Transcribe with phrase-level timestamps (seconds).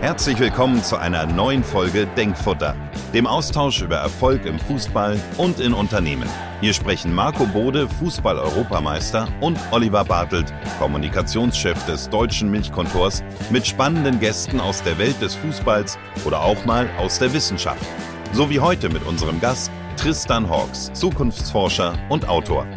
[0.00, 2.76] Herzlich willkommen zu einer neuen Folge Denkfutter,
[3.12, 6.28] dem Austausch über Erfolg im Fußball und in Unternehmen.
[6.60, 14.60] Hier sprechen Marco Bode, Fußball-Europameister, und Oliver Bartelt, Kommunikationschef des deutschen Milchkontors, mit spannenden Gästen
[14.60, 17.84] aus der Welt des Fußballs oder auch mal aus der Wissenschaft.
[18.30, 22.68] So wie heute mit unserem Gast Tristan Hawks, Zukunftsforscher und Autor.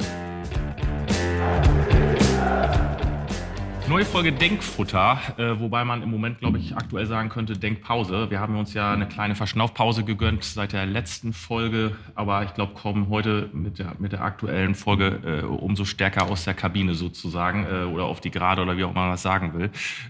[4.01, 8.31] Neue Folge Denkfutter, äh, wobei man im Moment, glaube ich, aktuell sagen könnte Denkpause.
[8.31, 12.73] Wir haben uns ja eine kleine Verschnaufpause gegönnt seit der letzten Folge, aber ich glaube,
[12.73, 17.67] kommen heute mit der, mit der aktuellen Folge äh, umso stärker aus der Kabine sozusagen
[17.67, 19.69] äh, oder auf die Gerade oder wie auch immer man das sagen will.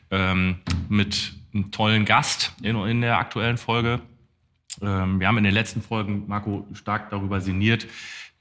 [0.09, 3.99] Ähm, mit einem tollen Gast in, in der aktuellen Folge.
[4.81, 7.87] Ähm, wir haben in den letzten Folgen, Marco, stark darüber sinniert,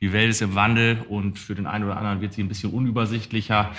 [0.01, 2.71] die Welt ist im Wandel und für den einen oder anderen wird sie ein bisschen
[2.71, 3.73] unübersichtlicher.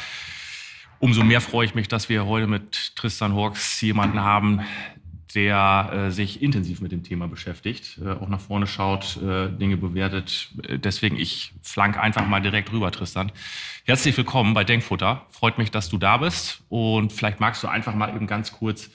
[1.01, 4.61] Umso mehr freue ich mich, dass wir heute mit Tristan Hawks jemanden haben,
[5.33, 9.77] der äh, sich intensiv mit dem Thema beschäftigt, äh, auch nach vorne schaut, äh, Dinge
[9.77, 10.49] bewertet.
[10.69, 13.31] Deswegen, ich flank einfach mal direkt rüber, Tristan.
[13.83, 15.25] Herzlich willkommen bei Denkfutter.
[15.31, 16.61] Freut mich, dass du da bist.
[16.69, 18.91] Und vielleicht magst du einfach mal eben ganz kurz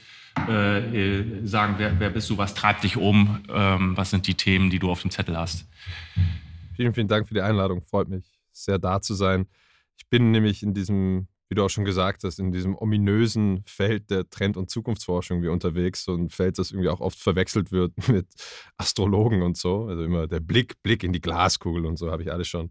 [0.49, 4.71] äh, sagen, wer, wer, bist du, was treibt dich um, ähm, was sind die Themen,
[4.71, 5.67] die du auf dem Zettel hast.
[6.77, 7.83] Vielen, vielen Dank für die Einladung.
[7.83, 9.49] Freut mich sehr da zu sein.
[9.99, 14.11] Ich bin nämlich in diesem wie du auch schon gesagt hast, in diesem ominösen Feld
[14.11, 16.05] der Trend- und Zukunftsforschung wie unterwegs.
[16.05, 18.27] So ein Feld, das irgendwie auch oft verwechselt wird mit
[18.77, 19.85] Astrologen und so.
[19.85, 22.71] Also immer der Blick, Blick in die Glaskugel und so habe ich alles schon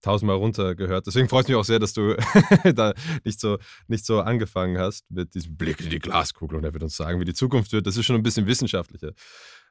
[0.00, 1.06] tausendmal runtergehört.
[1.06, 2.16] Deswegen freut es mich auch sehr, dass du
[2.74, 3.58] da nicht so,
[3.88, 7.20] nicht so angefangen hast mit diesem Blick in die Glaskugel und er wird uns sagen,
[7.20, 7.86] wie die Zukunft wird.
[7.86, 9.12] Das ist schon ein bisschen wissenschaftlicher.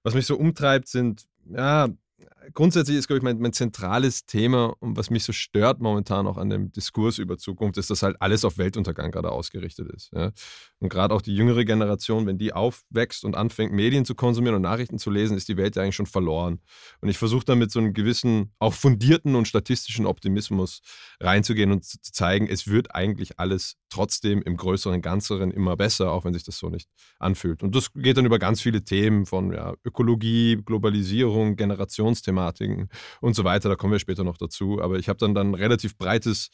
[0.03, 1.87] Was mich so umtreibt, sind ja
[2.53, 6.37] grundsätzlich ist, glaube ich, mein, mein, zentrales Thema und was mich so stört momentan auch
[6.37, 10.11] an dem Diskurs über Zukunft, ist, dass halt alles auf Weltuntergang gerade ausgerichtet ist.
[10.13, 10.31] Ja?
[10.79, 14.61] Und gerade auch die jüngere Generation, wenn die aufwächst und anfängt, Medien zu konsumieren und
[14.61, 16.59] Nachrichten zu lesen, ist die Welt ja eigentlich schon verloren.
[17.01, 20.81] Und ich versuche damit so einen gewissen, auch fundierten und statistischen Optimismus
[21.19, 26.25] reinzugehen und zu zeigen, es wird eigentlich alles trotzdem im größeren Ganzeren immer besser, auch
[26.25, 26.89] wenn sich das so nicht
[27.19, 27.61] anfühlt.
[27.61, 31.55] Und das geht dann über ganz viele Themen von ja, Ökologie, Globalisierung,
[32.33, 32.89] Generationsthematiken
[33.21, 33.69] und so weiter.
[33.69, 34.81] Da kommen wir später noch dazu.
[34.81, 36.49] Aber ich habe dann, dann ein relativ breites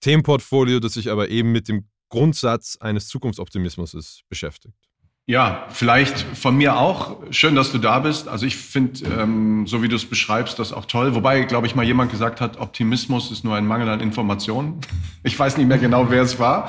[0.00, 4.76] Themenportfolio, das sich aber eben mit dem Grundsatz eines Zukunftsoptimismus beschäftigt.
[5.26, 7.16] Ja, vielleicht von mir auch.
[7.30, 8.28] Schön, dass du da bist.
[8.28, 11.14] Also ich finde, ähm, so wie du es beschreibst, das auch toll.
[11.14, 14.80] Wobei, glaube ich, mal jemand gesagt hat, Optimismus ist nur ein Mangel an Informationen.
[15.26, 16.68] Ich weiß nicht mehr genau, wer es war.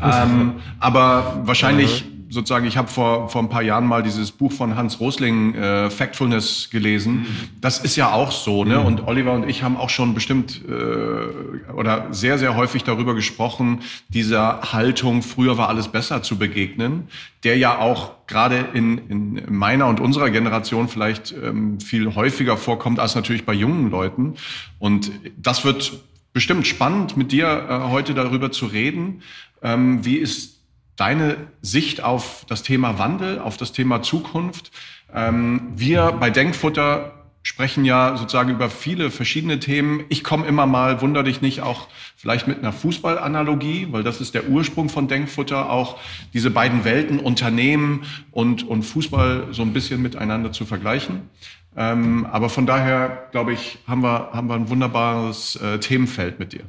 [0.00, 4.76] Ähm, aber wahrscheinlich sozusagen, ich habe vor, vor ein paar Jahren mal dieses Buch von
[4.76, 7.20] Hans Rosling, äh, Factfulness, gelesen.
[7.20, 7.26] Mhm.
[7.60, 8.78] Das ist ja auch so, ne?
[8.78, 8.86] Mhm.
[8.86, 13.80] Und Oliver und ich haben auch schon bestimmt äh, oder sehr, sehr häufig darüber gesprochen,
[14.08, 17.08] dieser Haltung, früher war alles besser zu begegnen,
[17.44, 22.98] der ja auch gerade in, in meiner und unserer Generation vielleicht ähm, viel häufiger vorkommt
[22.98, 24.34] als natürlich bei jungen Leuten.
[24.78, 25.92] Und das wird
[26.32, 29.22] bestimmt spannend, mit dir äh, heute darüber zu reden.
[29.62, 30.55] Ähm, wie ist
[30.96, 34.70] deine Sicht auf das Thema Wandel, auf das Thema Zukunft.
[35.14, 37.12] Ähm, wir bei Denkfutter
[37.46, 40.04] sprechen ja sozusagen über viele verschiedene Themen.
[40.08, 41.86] Ich komme immer mal, wunder dich nicht, auch
[42.16, 46.00] vielleicht mit einer Fußballanalogie, weil das ist der Ursprung von Denkfutter, auch
[46.32, 48.02] diese beiden Welten, Unternehmen
[48.32, 51.30] und, und Fußball so ein bisschen miteinander zu vergleichen.
[51.76, 56.52] Ähm, aber von daher, glaube ich, haben wir, haben wir ein wunderbares äh, Themenfeld mit
[56.52, 56.64] dir.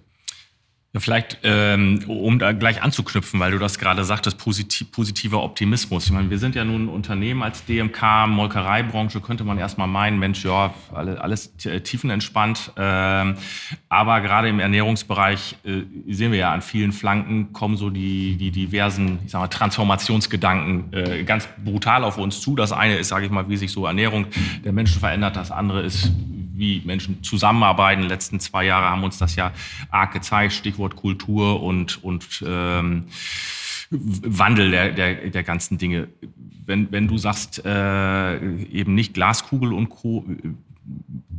[0.96, 6.06] Vielleicht, ähm, um da gleich anzuknüpfen, weil du das gerade sagtest, positiv, positiver Optimismus.
[6.06, 10.18] Ich meine, wir sind ja nun ein Unternehmen als DMK, Molkereibranche, könnte man erstmal meinen,
[10.18, 12.72] Mensch, ja, alles, alles tiefenentspannt.
[12.78, 13.36] Ähm,
[13.90, 18.52] aber gerade im Ernährungsbereich äh, sehen wir ja an vielen Flanken kommen so die, die
[18.52, 22.56] diversen, ich sag mal, Transformationsgedanken äh, ganz brutal auf uns zu.
[22.56, 24.28] Das eine ist, sage ich mal, wie sich so Ernährung
[24.64, 25.36] der Menschen verändert.
[25.36, 26.12] Das andere ist,
[26.58, 28.02] wie Menschen zusammenarbeiten.
[28.02, 29.52] Die letzten zwei Jahre haben uns das ja
[29.90, 30.54] arg gezeigt.
[30.54, 33.06] Stichwort Kultur und, und ähm,
[33.90, 36.10] Wandel der, der, der ganzen Dinge.
[36.66, 40.26] Wenn, wenn du sagst, äh, eben nicht Glaskugel und Co.,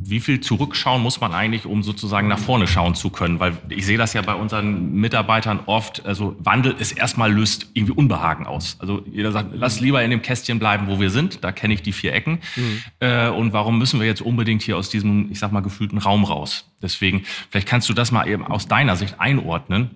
[0.01, 3.39] wie viel zurückschauen muss man eigentlich, um sozusagen nach vorne schauen zu können?
[3.39, 7.93] Weil ich sehe das ja bei unseren Mitarbeitern oft, also Wandel ist erstmal löst irgendwie
[7.93, 8.77] Unbehagen aus.
[8.79, 11.81] Also jeder sagt, lass lieber in dem Kästchen bleiben, wo wir sind, da kenne ich
[11.81, 12.39] die vier Ecken.
[12.55, 12.81] Mhm.
[12.99, 16.23] Äh, und warum müssen wir jetzt unbedingt hier aus diesem, ich sag mal, gefühlten Raum
[16.23, 16.65] raus?
[16.81, 19.91] Deswegen, vielleicht kannst du das mal eben aus deiner Sicht einordnen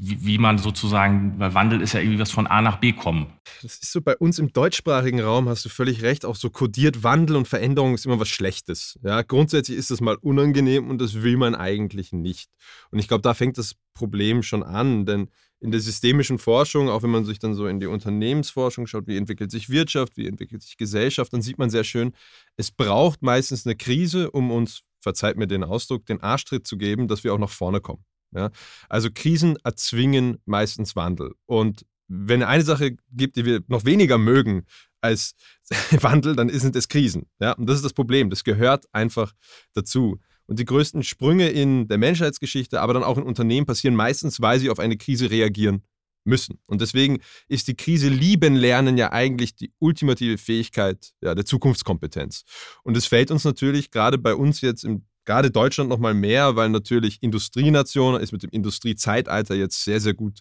[0.00, 3.32] wie, wie man sozusagen, weil Wandel ist ja irgendwie was von A nach B kommen.
[3.62, 7.02] Das ist so bei uns im deutschsprachigen Raum, hast du völlig recht, auch so kodiert,
[7.02, 8.98] Wandel und Veränderung ist immer was Schlechtes.
[9.02, 12.50] Ja, grundsätzlich ist das mal unangenehm und das will man eigentlich nicht.
[12.90, 15.28] Und ich glaube, da fängt das Problem schon an, denn
[15.60, 19.16] in der systemischen Forschung, auch wenn man sich dann so in die Unternehmensforschung schaut, wie
[19.16, 22.12] entwickelt sich Wirtschaft, wie entwickelt sich Gesellschaft, dann sieht man sehr schön,
[22.56, 27.08] es braucht meistens eine Krise, um uns, verzeiht mir den Ausdruck, den Arschtritt zu geben,
[27.08, 28.04] dass wir auch nach vorne kommen.
[28.34, 28.50] Ja?
[28.88, 31.34] Also Krisen erzwingen meistens Wandel.
[31.46, 34.64] Und wenn eine Sache gibt, die wir noch weniger mögen
[35.00, 35.34] als
[36.00, 37.26] Wandel, dann sind es Krisen.
[37.40, 37.52] Ja?
[37.52, 38.30] Und das ist das Problem.
[38.30, 39.34] Das gehört einfach
[39.74, 40.20] dazu.
[40.46, 44.58] Und die größten Sprünge in der Menschheitsgeschichte, aber dann auch in Unternehmen passieren meistens, weil
[44.58, 45.82] sie auf eine Krise reagieren
[46.24, 46.58] müssen.
[46.66, 52.44] Und deswegen ist die Krise lieben lernen ja eigentlich die ultimative Fähigkeit ja, der Zukunftskompetenz.
[52.82, 56.56] Und es fällt uns natürlich gerade bei uns jetzt im gerade Deutschland noch mal mehr,
[56.56, 60.40] weil natürlich Industrienation ist mit dem Industriezeitalter jetzt sehr sehr gut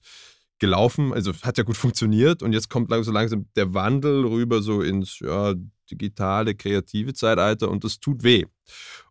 [0.59, 4.81] gelaufen, also hat ja gut funktioniert und jetzt kommt langsam, langsam der Wandel rüber so
[4.81, 5.55] ins ja,
[5.91, 8.45] digitale, kreative Zeitalter und das tut weh.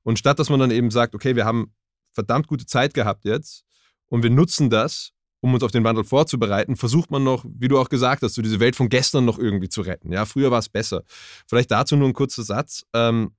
[0.02, 1.74] Und statt dass man dann eben sagt, okay, wir haben
[2.10, 3.64] verdammt gute Zeit gehabt jetzt
[4.06, 7.78] und wir nutzen das, um uns auf den Wandel vorzubereiten, versucht man noch, wie du
[7.78, 10.10] auch gesagt hast, so diese Welt von gestern noch irgendwie zu retten.
[10.10, 11.04] Ja, früher war es besser.
[11.46, 12.86] Vielleicht dazu nur ein kurzer Satz.
[12.94, 13.32] Ähm,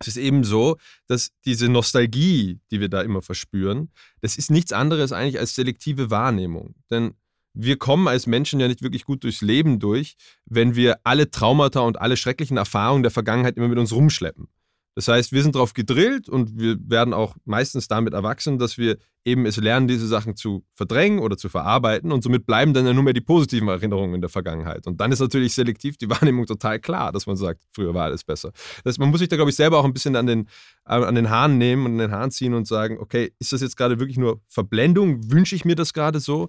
[0.00, 0.76] es ist eben so,
[1.06, 3.90] dass diese Nostalgie, die wir da immer verspüren,
[4.20, 6.74] das ist nichts anderes eigentlich als selektive Wahrnehmung.
[6.90, 7.14] Denn
[7.54, 11.80] wir kommen als Menschen ja nicht wirklich gut durchs Leben durch, wenn wir alle Traumata
[11.80, 14.48] und alle schrecklichen Erfahrungen der Vergangenheit immer mit uns rumschleppen.
[14.98, 18.98] Das heißt, wir sind darauf gedrillt und wir werden auch meistens damit erwachsen, dass wir
[19.24, 22.92] eben es lernen, diese Sachen zu verdrängen oder zu verarbeiten und somit bleiben dann ja
[22.92, 24.88] nur mehr die positiven Erinnerungen in der Vergangenheit.
[24.88, 28.24] Und dann ist natürlich selektiv die Wahrnehmung total klar, dass man sagt, früher war alles
[28.24, 28.50] besser.
[28.82, 30.48] Das heißt, man muss sich da, glaube ich, selber auch ein bisschen an den,
[30.82, 33.76] an den Haaren nehmen und an den Haaren ziehen und sagen, okay, ist das jetzt
[33.76, 35.30] gerade wirklich nur Verblendung?
[35.30, 36.48] Wünsche ich mir das gerade so?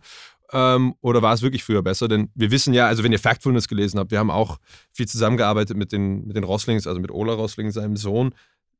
[0.51, 2.07] Ähm, oder war es wirklich früher besser?
[2.07, 4.57] Denn wir wissen ja, also wenn ihr Factfulness gelesen habt, wir haben auch
[4.91, 8.33] viel zusammengearbeitet mit den, mit den Roslings, also mit Ola Rosling, seinem Sohn,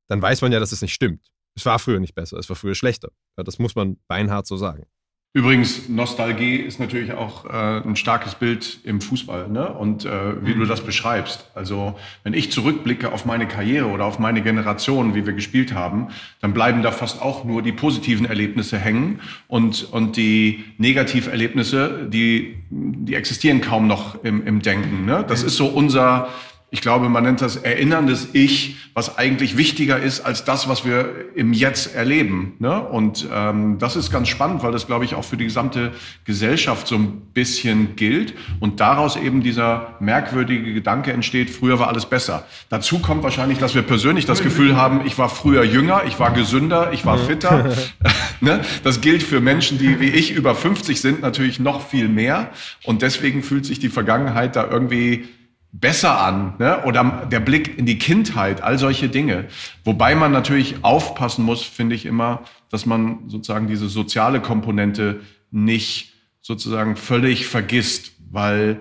[0.08, 1.30] dann weiß man ja, dass es nicht stimmt.
[1.56, 3.10] Es war früher nicht besser, es war früher schlechter.
[3.38, 4.86] Ja, das muss man beinhart so sagen.
[5.32, 7.50] Übrigens, Nostalgie ist natürlich auch äh,
[7.88, 9.48] ein starkes Bild im Fußball.
[9.48, 9.72] Ne?
[9.72, 11.52] Und äh, wie du das beschreibst.
[11.54, 16.08] Also wenn ich zurückblicke auf meine Karriere oder auf meine Generation, wie wir gespielt haben,
[16.42, 19.22] dann bleiben da fast auch nur die positiven Erlebnisse hängen.
[19.48, 25.06] Und, und die Negativerlebnisse, die, die existieren kaum noch im, im Denken.
[25.06, 25.24] Ne?
[25.28, 26.30] Das ist so unser
[26.72, 31.36] ich glaube, man nennt das erinnerndes Ich, was eigentlich wichtiger ist als das, was wir
[31.36, 32.54] im Jetzt erleben.
[32.60, 32.80] Ne?
[32.80, 35.94] Und ähm, das ist ganz spannend, weil das, glaube ich, auch für die gesamte
[36.26, 42.06] Gesellschaft so ein bisschen gilt und daraus eben dieser merkwürdige Gedanke entsteht, früher war alles
[42.06, 42.46] besser.
[42.70, 46.32] Dazu kommt wahrscheinlich, dass wir persönlich das Gefühl haben, ich war früher jünger, ich war
[46.32, 47.74] gesünder, ich war fitter.
[48.42, 48.62] ne?
[48.84, 52.52] Das gilt für Menschen, die wie ich über 50 sind, natürlich noch viel mehr.
[52.84, 55.28] Und deswegen fühlt sich die Vergangenheit da irgendwie
[55.72, 56.84] besser an ne?
[56.86, 59.46] oder der Blick in die Kindheit, all solche Dinge.
[59.84, 65.22] Wobei man natürlich aufpassen muss, finde ich immer, dass man sozusagen diese soziale Komponente
[65.52, 68.80] nicht sozusagen völlig vergisst, weil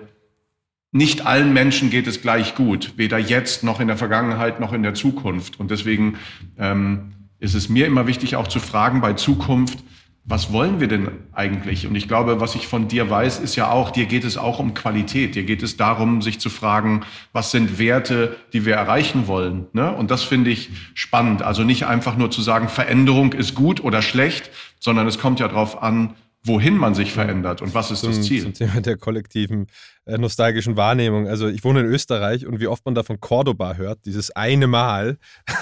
[0.91, 4.81] nicht allen Menschen geht es gleich gut, weder jetzt noch in der Vergangenheit noch in
[4.81, 5.59] der Zukunft.
[5.59, 6.17] Und deswegen
[6.57, 9.83] ähm, ist es mir immer wichtig, auch zu fragen bei Zukunft,
[10.29, 11.87] was wollen wir denn eigentlich?
[11.87, 14.59] Und ich glaube, was ich von dir weiß, ist ja auch, dir geht es auch
[14.59, 15.33] um Qualität.
[15.33, 17.01] Dir geht es darum, sich zu fragen,
[17.33, 19.65] was sind Werte, die wir erreichen wollen?
[19.73, 19.91] Ne?
[19.91, 21.41] Und das finde ich spannend.
[21.41, 25.47] Also nicht einfach nur zu sagen, Veränderung ist gut oder schlecht, sondern es kommt ja
[25.47, 28.41] darauf an, wohin man sich verändert und was ist zum, das Ziel.
[28.43, 29.67] Zum Thema der kollektiven
[30.05, 31.27] äh, nostalgischen Wahrnehmung.
[31.27, 34.67] Also ich wohne in Österreich und wie oft man da von Cordoba hört, dieses eine
[34.67, 35.17] Mal,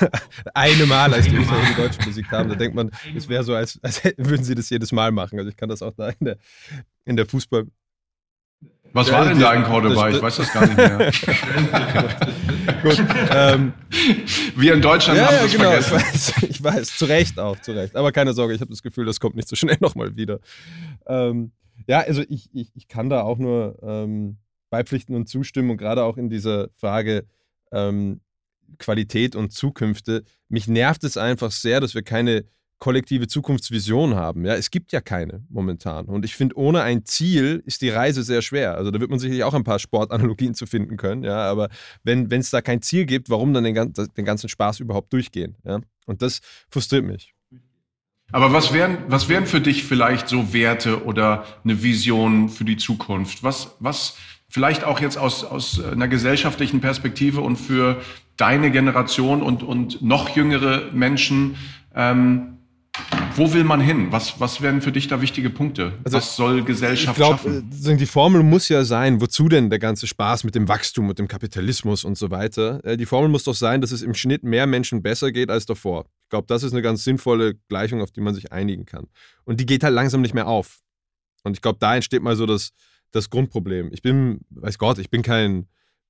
[0.53, 3.55] eine Mal, als die Österreicher die deutsche Musik haben, da denkt man, es wäre so,
[3.55, 5.39] als, als würden sie das jedes Mal machen.
[5.39, 6.37] Also ich kann das auch da in der,
[7.05, 7.65] in der Fußball-
[8.93, 10.09] was war denn da in Cordoba?
[10.09, 10.97] Ich weiß das gar nicht mehr.
[12.83, 13.73] Gut, ähm,
[14.55, 15.95] Wir in Deutschland ja, haben das genau, vergessen.
[16.41, 17.95] Ich weiß, ich weiß, zu Recht auch, zu Recht.
[17.95, 20.39] Aber keine Sorge, ich habe das Gefühl, das kommt nicht so schnell nochmal wieder.
[21.05, 21.51] Ähm,
[21.87, 24.37] ja, also ich, ich, ich kann da auch nur ähm,
[24.69, 27.25] beipflichten und zustimmen und gerade auch in dieser Frage
[27.71, 28.21] ähm,
[28.79, 30.23] Qualität und Zukünfte.
[30.49, 32.45] Mich nervt es einfach sehr, dass wir keine
[32.79, 34.45] kollektive Zukunftsvision haben.
[34.45, 36.05] Ja, es gibt ja keine momentan.
[36.05, 38.75] Und ich finde, ohne ein Ziel ist die Reise sehr schwer.
[38.75, 41.23] Also da wird man sicherlich auch ein paar Sportanalogien zu finden können.
[41.23, 41.69] Ja, aber
[42.03, 45.55] wenn es da kein Ziel gibt, warum dann den, den ganzen Spaß überhaupt durchgehen?
[45.65, 45.79] Ja?
[46.05, 47.33] Und das frustriert mich.
[48.31, 52.77] Aber was wären, was wären für dich vielleicht so Werte oder eine Vision für die
[52.77, 53.41] Zukunft?
[53.41, 54.17] Was, was
[54.49, 58.01] vielleicht auch jetzt aus, aus einer gesellschaftlichen Perspektive und für
[58.35, 61.55] deine Generation und, und noch jüngere Menschen,
[61.95, 62.56] ähm,
[63.37, 64.11] wo will man hin?
[64.11, 65.93] Was, was wären für dich da wichtige Punkte?
[66.03, 67.71] Also, was soll Gesellschaft ich glaub, schaffen?
[67.71, 71.19] Äh, die Formel muss ja sein, wozu denn der ganze Spaß mit dem Wachstum und
[71.19, 72.83] dem Kapitalismus und so weiter?
[72.83, 75.65] Äh, die Formel muss doch sein, dass es im Schnitt mehr Menschen besser geht als
[75.65, 76.05] davor.
[76.23, 79.07] Ich glaube, das ist eine ganz sinnvolle Gleichung, auf die man sich einigen kann.
[79.45, 80.79] Und die geht halt langsam nicht mehr auf.
[81.43, 82.71] Und ich glaube, da entsteht mal so das,
[83.11, 83.89] das Grundproblem.
[83.93, 85.67] Ich bin, weiß Gott, ich bin kein,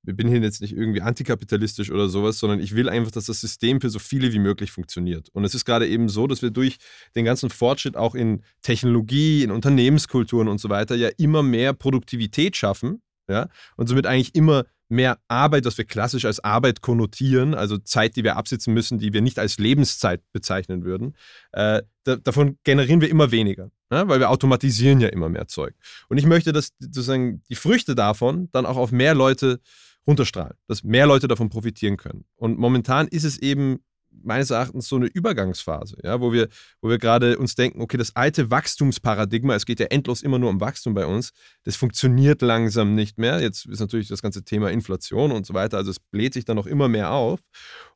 [0.08, 3.40] ich bin hier jetzt nicht irgendwie antikapitalistisch oder sowas, sondern ich will einfach, dass das
[3.40, 5.28] System für so viele wie möglich funktioniert.
[5.30, 6.78] Und es ist gerade eben so, dass wir durch
[7.14, 12.56] den ganzen Fortschritt auch in Technologie, in Unternehmenskulturen und so weiter ja immer mehr Produktivität
[12.56, 17.76] schaffen, ja, und somit eigentlich immer mehr Arbeit, was wir klassisch als Arbeit konnotieren, also
[17.78, 21.14] Zeit, die wir absitzen müssen, die wir nicht als Lebenszeit bezeichnen würden,
[21.52, 24.08] äh, da, davon generieren wir immer weniger, ne?
[24.08, 25.74] weil wir automatisieren ja immer mehr Zeug.
[26.08, 29.60] Und ich möchte, dass sozusagen die Früchte davon dann auch auf mehr Leute
[30.08, 32.24] runterstrahlen, dass mehr Leute davon profitieren können.
[32.34, 36.48] Und momentan ist es eben meines Erachtens so eine Übergangsphase, ja, wo wir,
[36.80, 40.50] wo wir gerade uns denken, okay, das alte Wachstumsparadigma, es geht ja endlos immer nur
[40.50, 41.30] um Wachstum bei uns,
[41.64, 43.40] das funktioniert langsam nicht mehr.
[43.40, 46.56] Jetzt ist natürlich das ganze Thema Inflation und so weiter, also es bläht sich dann
[46.56, 47.40] noch immer mehr auf.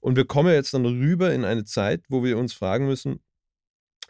[0.00, 3.21] Und wir kommen jetzt dann rüber in eine Zeit, wo wir uns fragen müssen,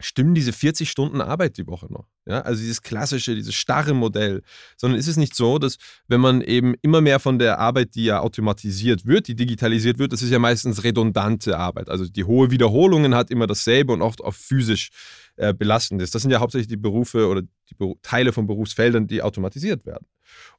[0.03, 2.07] stimmen diese 40 Stunden Arbeit die Woche noch?
[2.25, 4.41] Ja, also dieses klassische, dieses starre Modell.
[4.77, 8.05] Sondern ist es nicht so, dass wenn man eben immer mehr von der Arbeit, die
[8.05, 11.89] ja automatisiert wird, die digitalisiert wird, das ist ja meistens redundante Arbeit.
[11.89, 14.89] Also die hohe Wiederholungen hat immer dasselbe und oft auch physisch
[15.35, 16.15] äh, belastend ist.
[16.15, 20.05] Das sind ja hauptsächlich die Berufe oder die Beru Teile von Berufsfeldern, die automatisiert werden.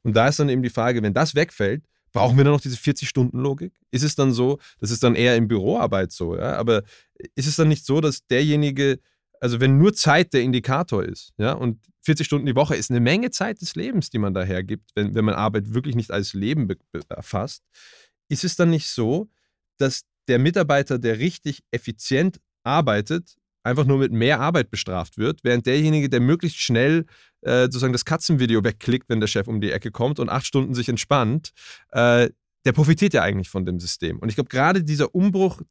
[0.03, 1.83] Und da ist dann eben die Frage, wenn das wegfällt,
[2.15, 3.73] Brauchen wir dann noch diese 40-Stunden-Logik?
[3.91, 6.55] Ist es dann so, das ist dann eher in Büroarbeit so, ja?
[6.55, 6.83] aber
[7.35, 8.99] ist es dann nicht so, dass derjenige,
[9.39, 12.99] also wenn nur Zeit der Indikator ist, ja, und 40 Stunden die Woche ist eine
[12.99, 16.33] Menge Zeit des Lebens, die man da hergibt, wenn, wenn man Arbeit wirklich nicht als
[16.33, 16.67] Leben
[17.09, 17.63] erfasst,
[18.29, 19.29] ist es dann nicht so,
[19.77, 25.65] dass der Mitarbeiter, der richtig effizient arbeitet, einfach nur mit mehr Arbeit bestraft wird, während
[25.65, 27.05] derjenige, der möglichst schnell
[27.41, 30.75] äh, sozusagen das Katzenvideo wegklickt, wenn der Chef um die Ecke kommt und acht Stunden
[30.75, 31.51] sich entspannt,
[31.91, 32.29] äh,
[32.65, 34.19] der profitiert ja eigentlich von dem System.
[34.19, 35.61] Und ich glaube, gerade dieser Umbruch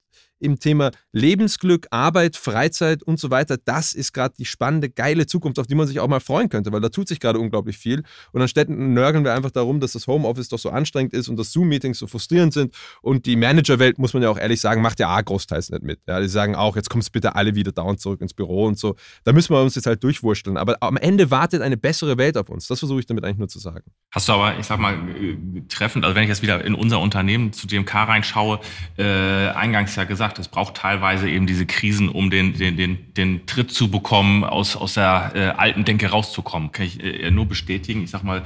[0.45, 5.59] im Thema Lebensglück, Arbeit, Freizeit und so weiter, das ist gerade die spannende, geile Zukunft,
[5.59, 8.03] auf die man sich auch mal freuen könnte, weil da tut sich gerade unglaublich viel.
[8.33, 11.53] Und anstatt nörgeln wir einfach darum, dass das Homeoffice doch so anstrengend ist und dass
[11.53, 12.75] Zoom-Meetings so frustrierend sind.
[13.01, 16.01] Und die Managerwelt, muss man ja auch ehrlich sagen, macht ja auch großteils nicht mit.
[16.07, 18.97] Ja, die sagen auch, jetzt kommst bitte alle wieder dauernd zurück ins Büro und so.
[19.25, 20.57] Da müssen wir uns jetzt halt durchwurschteln.
[20.57, 22.67] Aber am Ende wartet eine bessere Welt auf uns.
[22.67, 23.85] Das versuche ich damit eigentlich nur zu sagen.
[24.11, 27.01] Hast du aber, ich sag mal, äh, treffend, also wenn ich jetzt wieder in unser
[27.01, 28.61] Unternehmen zu DMK reinschaue,
[28.99, 33.47] äh, eingangs ja gesagt, es braucht teilweise eben diese Krisen, um den, den, den, den
[33.47, 36.73] Tritt zu bekommen, aus, aus der äh, alten Denke rauszukommen.
[36.73, 38.03] Kann ich äh, nur bestätigen.
[38.05, 38.43] Ich sag mal,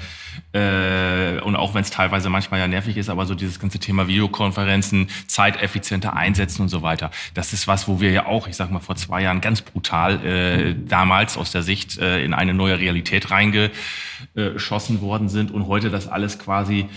[0.52, 4.08] äh, und auch wenn es teilweise manchmal ja nervig ist, aber so dieses ganze Thema
[4.08, 8.70] Videokonferenzen, zeiteffizienter einsetzen und so weiter, das ist was, wo wir ja auch, ich sag
[8.70, 12.78] mal, vor zwei Jahren ganz brutal äh, damals aus der Sicht äh, in eine neue
[12.78, 16.88] Realität reingeschossen worden sind und heute das alles quasi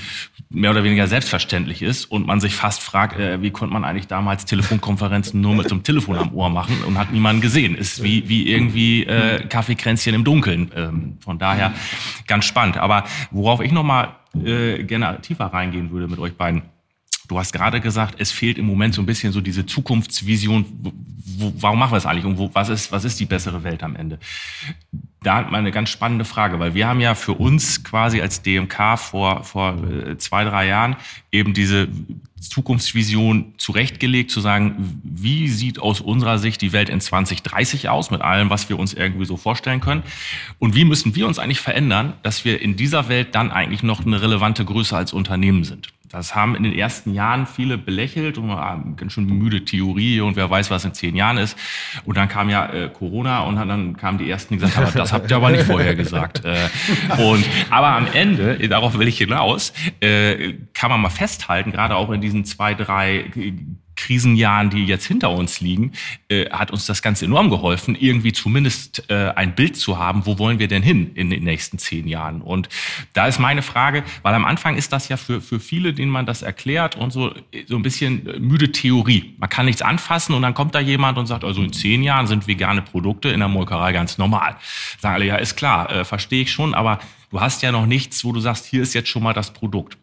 [0.50, 4.08] mehr oder weniger selbstverständlich ist und man sich fast fragt, äh, wie konnte man eigentlich
[4.08, 7.76] damals Telefonkonferenzen nur mit einem Telefon am Ohr machen und hat niemanden gesehen.
[7.76, 10.72] Ist wie, wie irgendwie äh, Kaffeekränzchen im Dunkeln.
[10.76, 11.74] Ähm, von daher
[12.28, 12.78] ganz spannend.
[12.78, 16.64] Aber worauf ich nochmal äh, gerne tiefer reingehen würde mit euch beiden,
[17.28, 20.66] Du hast gerade gesagt, es fehlt im Moment so ein bisschen so diese Zukunftsvision.
[21.38, 23.84] Wo, warum machen wir es eigentlich und wo, was, ist, was ist die bessere Welt
[23.84, 24.20] am Ende?
[25.24, 28.42] Da hat man eine ganz spannende Frage, weil wir haben ja für uns quasi als
[28.42, 30.96] DMK vor, vor äh, zwei, drei Jahren
[31.32, 31.90] eben diese
[32.40, 38.22] Zukunftsvision zurechtgelegt, zu sagen, wie sieht aus unserer Sicht die Welt in 2030 aus, mit
[38.22, 40.02] allem, was wir uns irgendwie so vorstellen können.
[40.58, 44.04] Und wie müssen wir uns eigentlich verändern, dass wir in dieser Welt dann eigentlich noch
[44.04, 45.90] eine relevante Größe als Unternehmen sind.
[46.12, 50.36] Das haben in den ersten Jahren viele belächelt und ah, ganz schön müde Theorie und
[50.36, 51.58] wer weiß, was in zehn Jahren ist.
[52.06, 55.14] Und dann kam ja äh, Corona und dann kamen die ersten, die gesagt haben, das
[55.14, 56.44] habt ihr aber nicht vorher gesagt.
[56.44, 56.68] Äh,
[57.18, 62.10] und aber am Ende, darauf will ich hinaus, äh, kann man mal festhalten, gerade auch
[62.10, 63.26] in diesen zwei, drei
[64.02, 65.92] Krisenjahren, die jetzt hinter uns liegen,
[66.28, 70.40] äh, hat uns das Ganze enorm geholfen, irgendwie zumindest äh, ein Bild zu haben, wo
[70.40, 72.42] wollen wir denn hin in den nächsten zehn Jahren.
[72.42, 72.68] Und
[73.14, 76.26] da ist meine Frage, weil am Anfang ist das ja für, für viele, denen man
[76.26, 77.34] das erklärt und so,
[77.68, 79.36] so ein bisschen müde Theorie.
[79.38, 82.26] Man kann nichts anfassen und dann kommt da jemand und sagt, also in zehn Jahren
[82.26, 84.56] sind vegane Produkte in der Molkerei ganz normal.
[85.00, 88.26] Sagen alle, ja, ist klar, äh, verstehe ich schon, aber du hast ja noch nichts,
[88.26, 90.01] wo du sagst, hier ist jetzt schon mal das Produkt.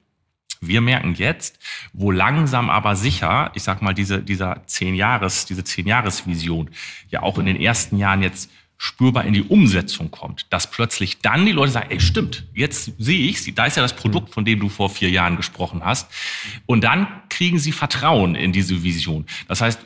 [0.60, 1.58] Wir merken jetzt,
[1.92, 6.70] wo langsam aber sicher, ich sag mal, diese, dieser zehn Jahres, diese zehn Jahresvision
[7.10, 11.44] ja auch in den ersten Jahren jetzt spürbar in die Umsetzung kommt, dass plötzlich dann
[11.44, 14.60] die Leute sagen, ey, stimmt, jetzt sehe ich, da ist ja das Produkt, von dem
[14.60, 16.08] du vor vier Jahren gesprochen hast.
[16.64, 19.26] Und dann kriegen sie Vertrauen in diese Vision.
[19.48, 19.80] Das heißt,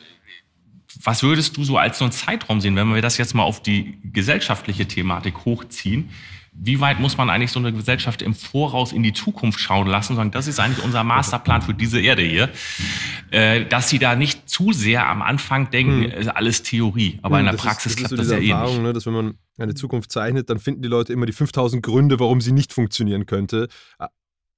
[1.03, 3.63] was würdest du so als so einen Zeitraum sehen, wenn wir das jetzt mal auf
[3.63, 6.11] die gesellschaftliche Thematik hochziehen?
[6.55, 10.13] Wie weit muss man eigentlich so eine Gesellschaft im Voraus in die Zukunft schauen lassen
[10.13, 12.51] und sagen, das ist eigentlich unser Masterplan für diese Erde hier.
[13.31, 16.29] äh, dass sie da nicht zu sehr am Anfang denken, hm.
[16.35, 17.19] alles Theorie.
[17.23, 18.87] Aber hm, in der Praxis ist, das klappt ist so das ja Erfahrung, eh nicht.
[18.87, 22.21] Ne, dass wenn man eine Zukunft zeichnet, dann finden die Leute immer die 5000 Gründe,
[22.21, 23.69] warum sie nicht funktionieren könnte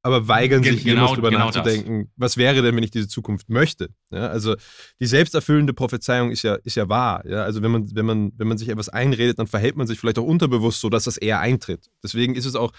[0.04, 2.12] aber weigern sich genau, jemals darüber genau nachzudenken, das.
[2.16, 3.88] was wäre denn, wenn ich diese Zukunft möchte.
[4.10, 4.54] Ja, also
[5.00, 7.24] die selbsterfüllende Prophezeiung ist ja, ist ja wahr.
[7.26, 7.44] Ja?
[7.44, 10.18] Also wenn man, wenn, man, wenn man sich etwas einredet, dann verhält man sich vielleicht
[10.18, 11.88] auch unterbewusst so, dass das eher eintritt.
[12.02, 12.72] Deswegen ist es auch,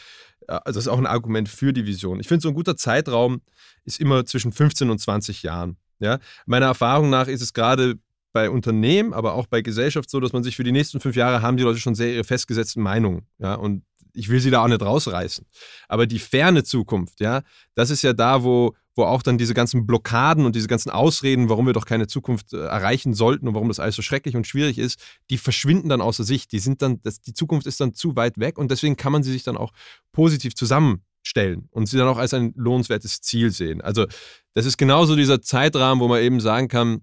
[0.48, 2.20] also das ist auch ein Argument für die Vision.
[2.20, 3.42] Ich finde, so ein guter Zeitraum
[3.86, 5.78] ist immer zwischen 15 und 20 Jahren.
[5.98, 6.20] Ja?
[6.46, 7.96] Meiner Erfahrung nach ist es gerade
[8.34, 11.42] bei Unternehmen, aber auch bei Gesellschaft so, dass man sich für die nächsten fünf Jahre
[11.42, 13.26] haben die Leute schon sehr ihre festgesetzten Meinungen.
[13.40, 13.56] Ja?
[13.56, 13.82] Und
[14.16, 15.46] ich will sie da auch nicht rausreißen.
[15.88, 17.42] Aber die ferne Zukunft, ja,
[17.76, 21.50] das ist ja da, wo, wo auch dann diese ganzen Blockaden und diese ganzen Ausreden,
[21.50, 24.48] warum wir doch keine Zukunft äh, erreichen sollten und warum das alles so schrecklich und
[24.48, 26.52] schwierig ist, die verschwinden dann außer Sicht.
[26.52, 29.24] Die sind dann, das, die Zukunft ist dann zu weit weg und deswegen kann man
[29.24, 29.72] sie sich dann auch
[30.12, 33.82] positiv zusammenstellen und sie dann auch als ein lohnenswertes Ziel sehen.
[33.82, 34.06] Also
[34.54, 37.02] das ist genauso dieser Zeitrahmen, wo man eben sagen kann,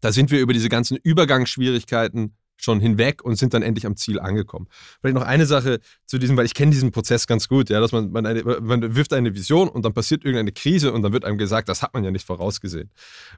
[0.00, 4.18] da sind wir über diese ganzen Übergangsschwierigkeiten schon hinweg und sind dann endlich am Ziel
[4.20, 4.66] angekommen.
[5.00, 7.92] Vielleicht noch eine Sache zu diesem, weil ich kenne diesen Prozess ganz gut, ja, dass
[7.92, 11.24] man, man, eine, man wirft eine Vision und dann passiert irgendeine Krise und dann wird
[11.24, 12.90] einem gesagt, das hat man ja nicht vorausgesehen.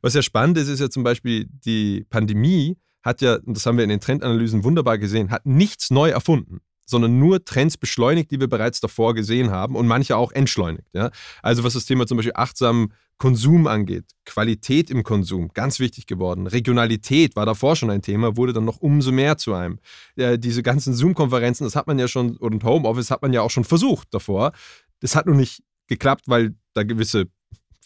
[0.02, 3.76] Was ja spannend ist, ist ja zum Beispiel die Pandemie hat ja, und das haben
[3.76, 8.40] wir in den Trendanalysen wunderbar gesehen, hat nichts neu erfunden sondern nur Trends beschleunigt, die
[8.40, 10.88] wir bereits davor gesehen haben und manche auch entschleunigt.
[10.92, 11.10] Ja?
[11.42, 16.46] Also was das Thema zum Beispiel achtsamen Konsum angeht, Qualität im Konsum, ganz wichtig geworden.
[16.46, 19.80] Regionalität war davor schon ein Thema, wurde dann noch umso mehr zu einem.
[20.14, 23.50] Ja, diese ganzen Zoom-Konferenzen, das hat man ja schon, und Homeoffice hat man ja auch
[23.50, 24.52] schon versucht davor.
[25.00, 27.26] Das hat nur nicht geklappt, weil da gewisse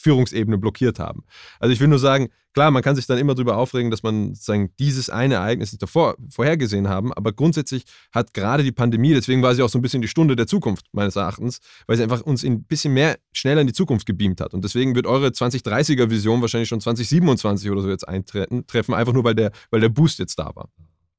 [0.02, 1.24] Führungsebene blockiert haben.
[1.58, 4.34] Also ich will nur sagen, klar, man kann sich dann immer darüber aufregen, dass man
[4.34, 9.42] sozusagen dieses eine Ereignis nicht davor vorhergesehen haben, aber grundsätzlich hat gerade die Pandemie, deswegen
[9.42, 12.20] war sie auch so ein bisschen die Stunde der Zukunft meines Erachtens, weil sie einfach
[12.22, 14.54] uns ein bisschen mehr schneller in die Zukunft gebeamt hat.
[14.54, 19.24] Und deswegen wird eure 2030er Vision wahrscheinlich schon 2027 oder so jetzt eintreffen, einfach nur
[19.24, 20.68] weil der, weil der Boost jetzt da war.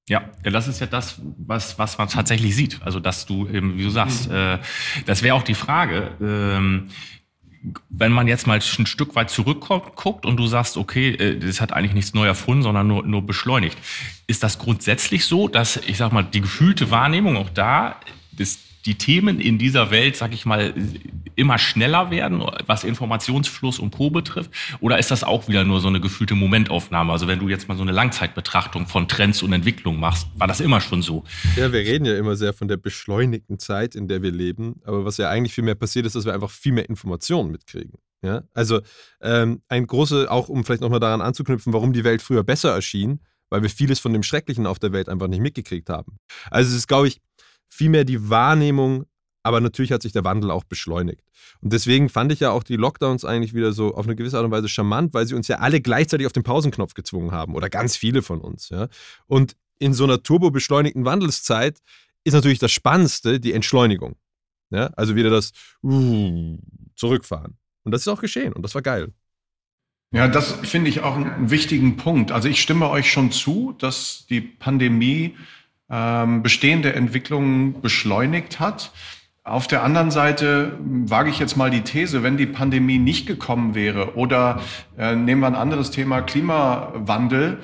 [0.10, 2.82] Ja, das ist ja das, was, was man tatsächlich sieht.
[2.84, 4.36] Also, dass du eben, wie du sagst, mhm.
[4.36, 4.60] äh,
[5.06, 6.12] das wäre auch die Frage.
[6.22, 6.90] Ähm,
[7.90, 11.72] wenn man jetzt mal ein Stück weit zurückguckt und du sagst, okay, äh, das hat
[11.72, 13.78] eigentlich nichts neu erfunden, sondern nur, nur beschleunigt.
[14.28, 17.96] Ist das grundsätzlich so, dass, ich sag mal, die gefühlte Wahrnehmung auch da,
[18.32, 20.74] das die Themen in dieser Welt, sag ich mal,
[21.36, 24.10] immer schneller werden, was Informationsfluss und Co.
[24.10, 24.52] betrifft?
[24.80, 27.12] Oder ist das auch wieder nur so eine gefühlte Momentaufnahme?
[27.12, 30.60] Also wenn du jetzt mal so eine Langzeitbetrachtung von Trends und Entwicklungen machst, war das
[30.60, 31.24] immer schon so?
[31.56, 34.82] Ja, wir reden ja immer sehr von der beschleunigten Zeit, in der wir leben.
[34.86, 37.94] Aber was ja eigentlich viel mehr passiert ist, dass wir einfach viel mehr Informationen mitkriegen.
[38.24, 38.80] Ja, also
[39.22, 43.20] ähm, ein große, auch um vielleicht nochmal daran anzuknüpfen, warum die Welt früher besser erschien,
[43.50, 46.18] weil wir vieles von dem Schrecklichen auf der Welt einfach nicht mitgekriegt haben.
[46.50, 47.22] Also es ist, glaube ich,
[47.68, 49.06] vielmehr die Wahrnehmung,
[49.44, 51.22] aber natürlich hat sich der Wandel auch beschleunigt.
[51.62, 54.46] Und deswegen fand ich ja auch die Lockdowns eigentlich wieder so auf eine gewisse Art
[54.46, 57.70] und Weise charmant, weil sie uns ja alle gleichzeitig auf den Pausenknopf gezwungen haben oder
[57.70, 58.70] ganz viele von uns.
[58.70, 58.88] Ja.
[59.28, 61.80] Und in so einer turbobeschleunigten Wandelszeit
[62.24, 64.16] ist natürlich das Spannendste die Entschleunigung.
[64.70, 64.88] Ja.
[64.96, 65.52] Also wieder das
[65.84, 66.58] uh,
[66.96, 67.58] Zurückfahren.
[67.84, 69.12] Und das ist auch geschehen und das war geil.
[70.12, 72.32] Ja, das finde ich auch einen wichtigen Punkt.
[72.32, 75.36] Also ich stimme euch schon zu, dass die Pandemie
[75.90, 78.92] ähm, bestehende Entwicklungen beschleunigt hat.
[79.46, 83.76] Auf der anderen Seite wage ich jetzt mal die These, wenn die Pandemie nicht gekommen
[83.76, 84.62] wäre oder
[84.98, 87.58] äh, nehmen wir ein anderes Thema Klimawandel,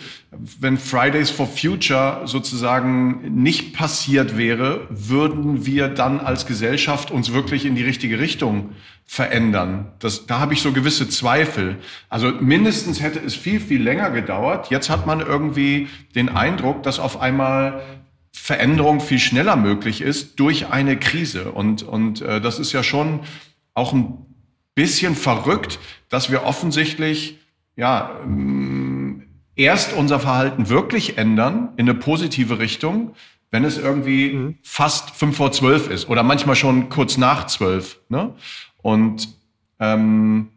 [0.60, 7.65] wenn Fridays for Future sozusagen nicht passiert wäre, würden wir dann als Gesellschaft uns wirklich
[7.65, 8.72] in die richtige Richtung
[9.06, 9.94] verändern?
[10.00, 11.78] Das, da habe ich so gewisse Zweifel.
[12.10, 14.70] Also mindestens hätte es viel, viel länger gedauert.
[14.70, 17.82] Jetzt hat man irgendwie den Eindruck, dass auf einmal
[18.32, 21.52] Veränderung viel schneller möglich ist durch eine Krise.
[21.52, 23.22] Und, und äh, das ist ja schon
[23.74, 24.26] auch ein
[24.76, 27.39] bisschen verrückt, dass wir offensichtlich
[27.76, 29.24] ja, ähm,
[29.56, 33.13] erst unser Verhalten wirklich ändern in eine positive Richtung,
[33.52, 34.58] wenn es irgendwie mhm.
[34.63, 38.00] fast fünf vor zwölf ist oder manchmal schon kurz nach zwölf.
[38.10, 38.36] Ne?
[38.82, 39.30] Und
[39.80, 40.50] ähm,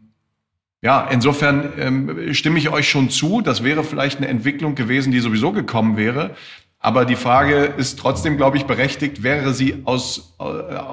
[0.81, 3.41] ja, insofern ähm, stimme ich euch schon zu.
[3.41, 6.35] Das wäre vielleicht eine Entwicklung gewesen, die sowieso gekommen wäre.
[6.85, 10.43] Aber die Frage ist trotzdem, glaube ich, berechtigt, wäre sie aus, äh,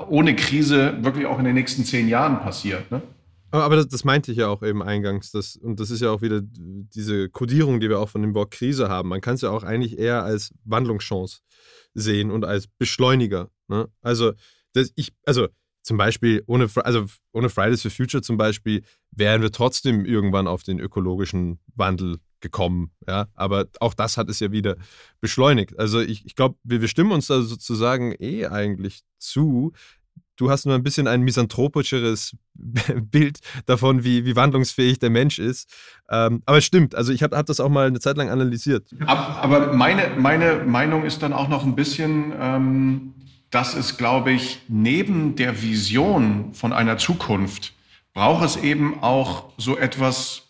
[0.09, 2.89] ohne Krise wirklich auch in den nächsten zehn Jahren passiert.
[2.93, 3.03] Ne?
[3.51, 5.33] Aber das, das, meinte ich ja auch eben eingangs.
[5.33, 8.53] Das, und das ist ja auch wieder diese Kodierung, die wir auch von dem Wort
[8.53, 9.09] Krise haben.
[9.09, 11.41] Man kann es ja auch eigentlich eher als Wandlungschance
[11.93, 13.51] sehen und als Beschleuniger.
[13.67, 13.89] Ne?
[14.01, 14.33] Also,
[14.75, 15.49] das, ich, also
[15.83, 20.63] zum Beispiel ohne, also ohne Fridays for Future zum Beispiel wären wir trotzdem irgendwann auf
[20.63, 22.91] den ökologischen Wandel gekommen.
[23.07, 23.29] Ja?
[23.35, 24.77] Aber auch das hat es ja wieder
[25.21, 25.79] beschleunigt.
[25.79, 29.73] Also ich, ich glaube, wir, wir stimmen uns da sozusagen eh eigentlich zu.
[30.37, 35.71] Du hast nur ein bisschen ein misanthropischeres Bild davon, wie, wie wandlungsfähig der Mensch ist.
[36.11, 38.89] Ähm, aber es stimmt, also ich habe hab das auch mal eine Zeit lang analysiert.
[39.07, 43.15] Aber meine, meine Meinung ist dann auch noch ein bisschen, ähm,
[43.51, 47.75] dass es, glaube ich, neben der Vision von einer Zukunft
[48.15, 50.50] braucht es eben auch so etwas,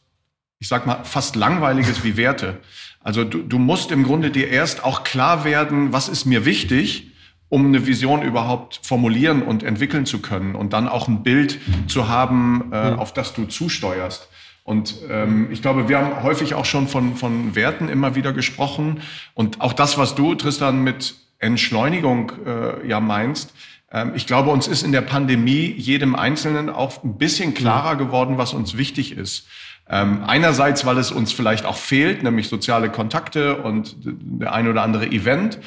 [0.60, 2.60] ich sag mal, fast langweiliges wie Werte.
[3.02, 7.10] Also du, du musst im Grunde dir erst auch klar werden, was ist mir wichtig,
[7.48, 12.08] um eine Vision überhaupt formulieren und entwickeln zu können und dann auch ein Bild zu
[12.08, 14.28] haben, äh, auf das du zusteuerst.
[14.62, 19.00] Und ähm, ich glaube, wir haben häufig auch schon von, von Werten immer wieder gesprochen.
[19.34, 23.52] Und auch das, was du, Tristan, mit Entschleunigung äh, ja meinst,
[23.90, 28.38] ähm, ich glaube, uns ist in der Pandemie jedem Einzelnen auch ein bisschen klarer geworden,
[28.38, 29.48] was uns wichtig ist.
[29.90, 34.82] Ähm, einerseits, weil es uns vielleicht auch fehlt, nämlich soziale Kontakte und der ein oder
[34.82, 35.58] andere Event.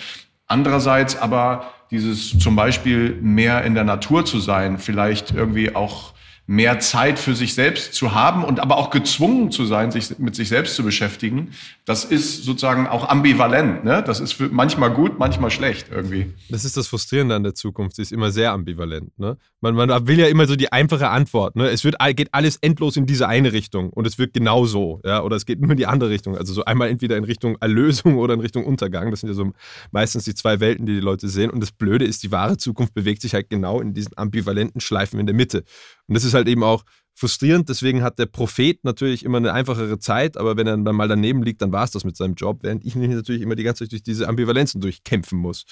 [0.48, 6.14] Andererseits aber dieses zum Beispiel mehr in der Natur zu sein, vielleicht irgendwie auch
[6.46, 10.36] mehr Zeit für sich selbst zu haben und aber auch gezwungen zu sein, sich mit
[10.36, 11.52] sich selbst zu beschäftigen,
[11.86, 13.86] das ist sozusagen auch ambivalent.
[13.86, 14.04] Ne?
[14.06, 16.34] Das ist manchmal gut, manchmal schlecht irgendwie.
[16.50, 19.18] Das ist das Frustrierende an der Zukunft, sie ist immer sehr ambivalent.
[19.18, 19.38] Ne?
[19.62, 21.56] Man, man will ja immer so die einfache Antwort.
[21.56, 21.70] Ne?
[21.70, 25.00] Es wird, geht alles endlos in diese eine Richtung und es wird genau so.
[25.06, 25.24] Ja?
[25.24, 26.38] Oder es geht nur in die andere Richtung.
[26.38, 29.12] Also so einmal entweder in Richtung Erlösung oder in Richtung Untergang.
[29.12, 29.54] Das sind ja so
[29.92, 31.50] meistens die zwei Welten, die die Leute sehen.
[31.50, 35.20] Und das Blöde ist, die wahre Zukunft bewegt sich halt genau in diesen ambivalenten Schleifen
[35.22, 35.64] in der Mitte.
[36.08, 36.84] Und das ist halt eben auch
[37.16, 37.70] frustrierend.
[37.70, 41.44] Deswegen hat der Prophet natürlich immer eine einfachere Zeit, aber wenn er dann mal daneben
[41.44, 43.84] liegt, dann war es das mit seinem Job, während ich mich natürlich immer die ganze
[43.84, 45.66] Zeit durch diese Ambivalenzen durchkämpfen muss.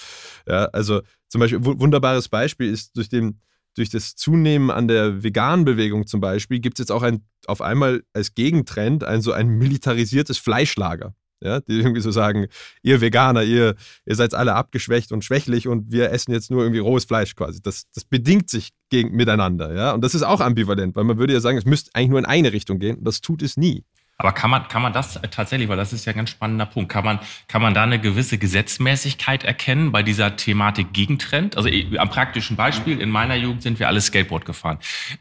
[0.47, 3.39] Ja, also zum Beispiel, wunderbares Beispiel ist durch den
[3.75, 7.61] durch das Zunehmen an der veganen Bewegung zum Beispiel gibt es jetzt auch ein, auf
[7.61, 12.47] einmal als Gegentrend ein so ein militarisiertes Fleischlager ja, die irgendwie so sagen,
[12.81, 13.75] ihr Veganer, ihr,
[14.05, 17.61] ihr seid alle abgeschwächt und schwächlich und wir essen jetzt nur irgendwie rohes Fleisch quasi.
[17.61, 19.93] Das, das bedingt sich gegen, miteinander, ja.
[19.93, 22.25] Und das ist auch ambivalent, weil man würde ja sagen, es müsste eigentlich nur in
[22.25, 23.83] eine Richtung gehen das tut es nie.
[24.21, 26.91] Aber kann man, kann man das tatsächlich, weil das ist ja ein ganz spannender Punkt,
[26.91, 31.57] kann man, kann man da eine gewisse Gesetzmäßigkeit erkennen bei dieser Thematik Gegentrend?
[31.57, 34.77] Also am praktischen Beispiel, in meiner Jugend sind wir alle Skateboard gefahren.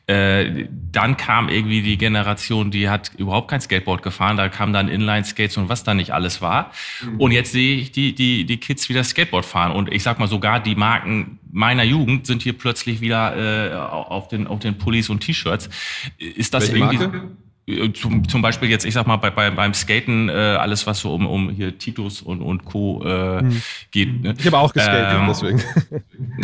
[0.06, 4.88] Äh, dann kam irgendwie die Generation, die hat überhaupt kein Skateboard gefahren, da kam dann
[4.88, 6.70] Inline-Skates und was da nicht alles war.
[7.02, 7.20] Mhm.
[7.20, 9.72] Und jetzt sehe ich die, die, die Kids wieder Skateboard fahren.
[9.72, 14.28] Und ich sag mal, sogar die Marken meiner Jugend sind hier plötzlich wieder äh, auf
[14.28, 15.70] den, auf den Pullis und T-Shirts.
[16.18, 16.98] Ist das Welche irgendwie...
[16.98, 17.30] Marke?
[17.66, 21.00] Äh, zum, zum Beispiel jetzt, ich sag mal, bei, bei, beim Skaten, äh, alles, was
[21.00, 23.02] so um, um hier Titus und, und Co.
[23.04, 23.62] Äh, hm.
[23.90, 24.22] geht.
[24.22, 24.34] Ne?
[24.38, 25.62] Ich habe auch geskatet, ähm, deswegen.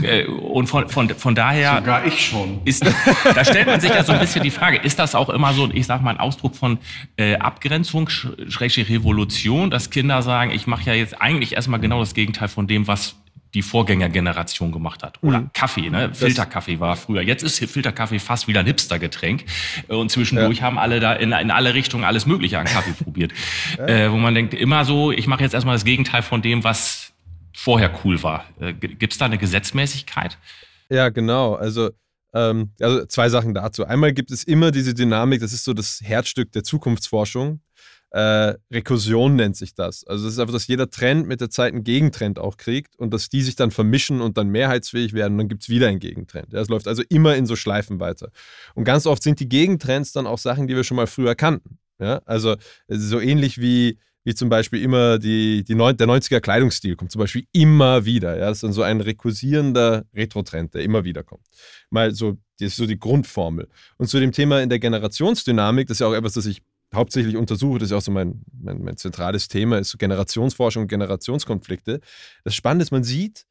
[0.03, 1.77] Äh, und von, von, von daher.
[1.77, 2.61] Sogar ich schon.
[2.65, 2.85] Ist,
[3.35, 5.71] da stellt man sich ja so ein bisschen die Frage, ist das auch immer so,
[5.73, 6.79] ich sag mal, ein Ausdruck von
[7.17, 12.15] äh, Abgrenzung, schrägstrich Revolution, dass Kinder sagen, ich mache ja jetzt eigentlich erstmal genau das
[12.15, 13.17] Gegenteil von dem, was
[13.57, 15.19] die Vorgängergeneration gemacht hat.
[15.23, 15.51] Oder mhm.
[15.55, 16.13] Kaffee, ne?
[16.13, 17.23] Filterkaffee war früher.
[17.23, 19.45] Jetzt ist Filterkaffee fast wieder ein Hipstergetränk.
[19.89, 20.65] Und zwischendurch ja.
[20.65, 23.33] haben alle da in, in alle Richtungen alles Mögliche an Kaffee probiert.
[23.79, 23.87] Ja.
[23.87, 27.13] Äh, wo man denkt, immer so, ich mache jetzt erstmal das Gegenteil von dem, was
[27.55, 28.45] vorher cool war.
[28.61, 30.37] Äh, Gibt es da eine Gesetzmäßigkeit?
[30.91, 31.55] Ja, genau.
[31.55, 31.91] Also
[32.35, 33.87] ähm, also zwei Sachen dazu.
[33.87, 37.61] Einmal gibt es immer diese Dynamik, das ist so das Herzstück der Zukunftsforschung,
[38.17, 40.07] äh, Rekursion nennt sich das.
[40.07, 43.13] Also es ist einfach, dass jeder Trend mit der Zeit einen Gegentrend auch kriegt und
[43.13, 45.99] dass die sich dann vermischen und dann mehrheitsfähig werden und dann gibt es wieder einen
[45.99, 46.51] Gegentrend.
[46.55, 48.31] Ja, es läuft also immer in so Schleifen weiter.
[48.75, 51.79] Und ganz oft sind die Gegentrends dann auch Sachen, die wir schon mal früher kannten.
[51.99, 52.57] Ja, also
[52.89, 57.21] so ähnlich wie, wie zum Beispiel immer die, die Neun der 90er Kleidungsstil kommt zum
[57.21, 58.39] Beispiel immer wieder.
[58.39, 61.45] Ja, das ist dann so ein rekursierender Retro-Trend, der immer wieder kommt.
[61.91, 63.69] Mal so, das ist so die Grundformel.
[63.99, 66.63] Und zu dem Thema in der Generationsdynamik, das ist ja auch etwas, das ich
[66.95, 70.89] hauptsächlich untersuche, das ist auch so mein, mein, mein zentrales Thema, ist so Generationsforschung und
[70.89, 72.01] Generationskonflikte.
[72.45, 73.45] Das Spannende ist, man sieht,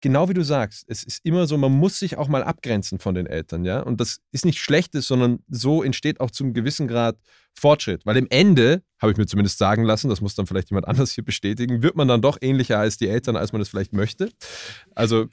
[0.00, 3.14] genau wie du sagst, es ist immer so, man muss sich auch mal abgrenzen von
[3.14, 3.80] den Eltern, ja.
[3.80, 7.16] Und das ist nicht Schlechtes, sondern so entsteht auch zum gewissen Grad
[7.54, 8.06] Fortschritt.
[8.06, 11.12] Weil im Ende, habe ich mir zumindest sagen lassen, das muss dann vielleicht jemand anders
[11.12, 14.30] hier bestätigen, wird man dann doch ähnlicher als die Eltern, als man es vielleicht möchte.
[14.94, 15.26] Also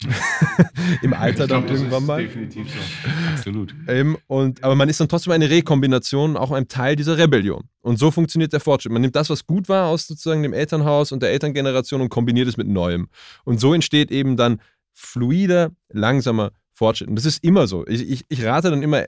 [1.01, 2.21] im Alter ich dann glaub, irgendwann mal.
[2.21, 3.09] Definitiv so.
[3.33, 3.75] Absolut.
[3.87, 7.69] Ähm, und, aber man ist dann trotzdem eine Rekombination, auch ein Teil dieser Rebellion.
[7.81, 8.91] Und so funktioniert der Fortschritt.
[8.91, 12.47] Man nimmt das, was gut war aus sozusagen dem Elternhaus und der Elterngeneration und kombiniert
[12.47, 13.07] es mit Neuem.
[13.45, 14.61] Und so entsteht eben dann
[14.93, 17.07] fluider, langsamer Fortschritt.
[17.07, 17.85] Und das ist immer so.
[17.87, 19.05] Ich, ich, ich rate dann immer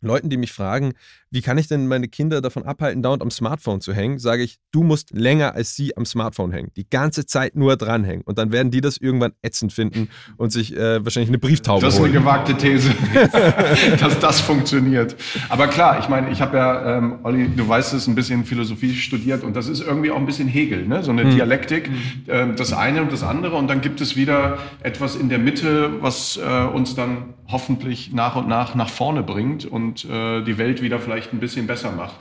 [0.00, 0.94] Leuten, die mich fragen,
[1.30, 4.58] wie kann ich denn meine Kinder davon abhalten, dauernd am Smartphone zu hängen, sage ich,
[4.72, 6.70] du musst länger als sie am Smartphone hängen.
[6.76, 8.22] Die ganze Zeit nur dranhängen.
[8.24, 11.94] Und dann werden die das irgendwann ätzend finden und sich äh, wahrscheinlich eine Brieftaube Das
[11.94, 12.10] ist holen.
[12.10, 12.90] eine gewagte These,
[14.00, 15.16] dass das funktioniert.
[15.48, 18.94] Aber klar, ich meine, ich habe ja, ähm, Olli, du weißt es, ein bisschen Philosophie
[18.94, 21.02] studiert und das ist irgendwie auch ein bisschen Hegel, ne?
[21.02, 21.30] so eine Mhm.
[21.34, 21.90] Dialektik,
[22.28, 25.92] ähm, das eine und das andere und dann gibt es wieder etwas in der Mitte,
[26.02, 30.80] was äh, uns dann hoffentlich nach und nach nach vorne bringt und äh, die Welt
[30.82, 32.16] wieder vielleicht ein bisschen besser macht.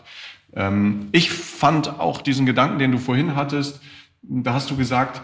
[0.56, 3.82] Ähm, ich fand auch diesen Gedanken, den du vorhin hattest,
[4.22, 5.22] da hast du gesagt,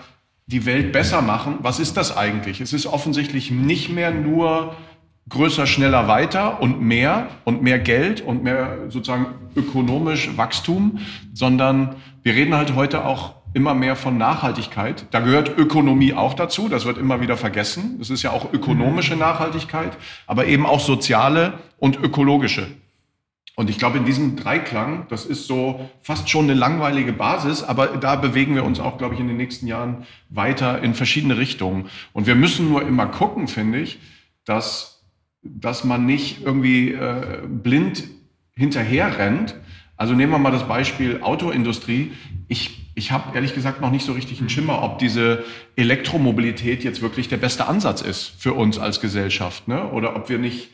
[0.47, 1.57] die Welt besser machen.
[1.61, 2.61] Was ist das eigentlich?
[2.61, 4.75] Es ist offensichtlich nicht mehr nur
[5.27, 10.99] größer, schneller, weiter und mehr und mehr Geld und mehr sozusagen ökonomisch Wachstum,
[11.33, 15.07] sondern wir reden halt heute auch immer mehr von Nachhaltigkeit.
[15.11, 17.97] Da gehört Ökonomie auch dazu, das wird immer wieder vergessen.
[18.01, 22.67] Es ist ja auch ökonomische Nachhaltigkeit, aber eben auch soziale und ökologische.
[23.55, 27.87] Und ich glaube, in diesem Dreiklang, das ist so fast schon eine langweilige Basis, aber
[27.87, 31.89] da bewegen wir uns auch, glaube ich, in den nächsten Jahren weiter in verschiedene Richtungen.
[32.11, 33.99] Und wir müssen nur immer gucken, finde ich,
[34.43, 35.05] dass,
[35.41, 38.03] dass man nicht irgendwie äh, blind
[38.57, 39.55] hinterher rennt.
[39.95, 42.11] Also nehmen wir mal das Beispiel Autoindustrie.
[42.49, 45.45] Ich, ich habe ehrlich gesagt noch nicht so richtig einen Schimmer, ob diese
[45.77, 49.89] Elektromobilität jetzt wirklich der beste Ansatz ist für uns als Gesellschaft, ne?
[49.91, 50.69] oder ob wir nicht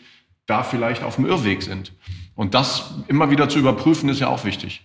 [0.47, 1.93] da vielleicht auf dem Irrweg sind.
[2.41, 4.81] Und das immer wieder zu überprüfen, ist ja auch wichtig.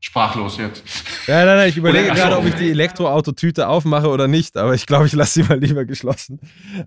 [0.00, 0.84] Sprachlos jetzt.
[1.26, 4.74] Ja, nein, nein, ich überlege Oder- gerade, ob ich die Elektroautotüte aufmache oder nicht, aber
[4.74, 6.40] ich glaube, ich lasse sie mal lieber geschlossen.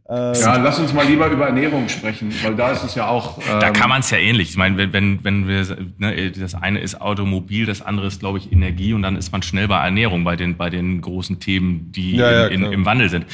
[0.07, 3.39] Ähm, Ja, lass uns mal lieber über Ernährung sprechen, weil da ist es ja auch.
[3.43, 4.51] Da ähm, kann man es ja ähnlich.
[4.51, 5.65] Ich meine, wenn, wenn, wenn wir,
[5.97, 9.41] ne, das eine ist Automobil, das andere ist, glaube ich, Energie und dann ist man
[9.41, 12.85] schnell bei Ernährung, bei den, bei den großen Themen, die Ja, ja, in, in, im
[12.85, 13.25] Wandel sind.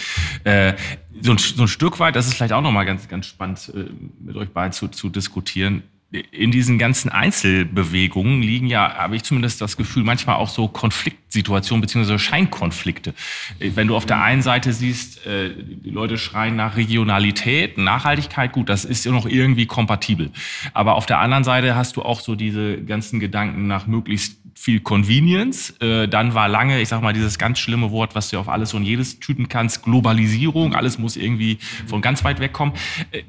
[0.46, 0.76] Äh,
[1.22, 3.84] so, ein, so ein Stück weit, das ist vielleicht auch nochmal ganz, ganz spannend äh,
[4.24, 5.84] mit euch beiden zu, zu diskutieren.
[6.32, 11.82] In diesen ganzen Einzelbewegungen liegen ja, habe ich zumindest das Gefühl, manchmal auch so Konfliktsituationen
[11.82, 13.16] beziehungsweise Scheinkonflikte.
[13.60, 18.52] Äh, Wenn du auf der einen Seite siehst, äh, die Leute schreien nach Regionalität, Nachhaltigkeit,
[18.52, 20.30] gut, das ist ja noch irgendwie kompatibel.
[20.74, 24.80] Aber auf der anderen Seite hast du auch so diese ganzen Gedanken nach möglichst viel
[24.80, 25.72] Convenience.
[25.82, 28.74] Äh, Dann war lange, ich sag mal, dieses ganz schlimme Wort, was du auf alles
[28.74, 30.74] und jedes tüten kannst, Globalisierung.
[30.74, 32.74] Alles muss irgendwie von ganz weit wegkommen.
[33.12, 33.24] Äh,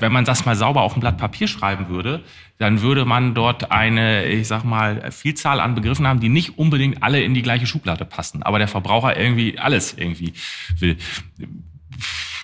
[0.00, 2.24] wenn man das mal sauber auf ein Blatt Papier schreiben würde,
[2.56, 7.02] dann würde man dort eine, ich sag mal, Vielzahl an Begriffen haben, die nicht unbedingt
[7.02, 8.42] alle in die gleiche Schublade passen.
[8.42, 10.32] Aber der Verbraucher irgendwie alles irgendwie
[10.78, 10.96] will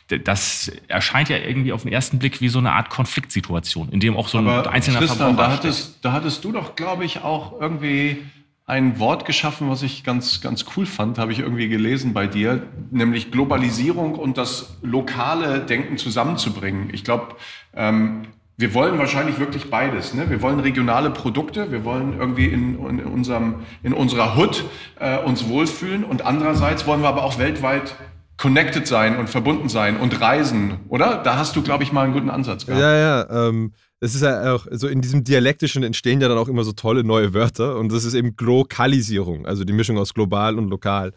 [0.08, 4.16] das erscheint ja irgendwie auf den ersten Blick wie so eine Art Konfliktsituation, in dem
[4.16, 7.58] auch so ein Aber einzelner Tristan, da hattest, da hattest du doch, glaube ich, auch
[7.60, 8.18] irgendwie
[8.66, 12.62] ein Wort geschaffen, was ich ganz, ganz cool fand, habe ich irgendwie gelesen bei dir,
[12.90, 16.88] nämlich Globalisierung und das lokale Denken zusammenzubringen.
[16.92, 17.36] Ich glaube,
[17.74, 20.14] ähm, wir wollen wahrscheinlich wirklich beides.
[20.14, 20.30] Ne?
[20.30, 24.64] Wir wollen regionale Produkte, wir wollen irgendwie in, in, unserem, in unserer Hood
[24.98, 27.96] äh, uns wohlfühlen und andererseits wollen wir aber auch weltweit
[28.36, 31.22] connected sein und verbunden sein und reisen, oder?
[31.22, 32.80] Da hast du, glaube ich, mal einen guten Ansatz gehabt.
[32.80, 33.48] Ja, ja.
[33.48, 36.72] Ähm, das ist ja auch, so in diesem Dialektischen entstehen ja dann auch immer so
[36.72, 41.12] tolle neue Wörter und das ist eben Glokalisierung, also die Mischung aus global und lokal.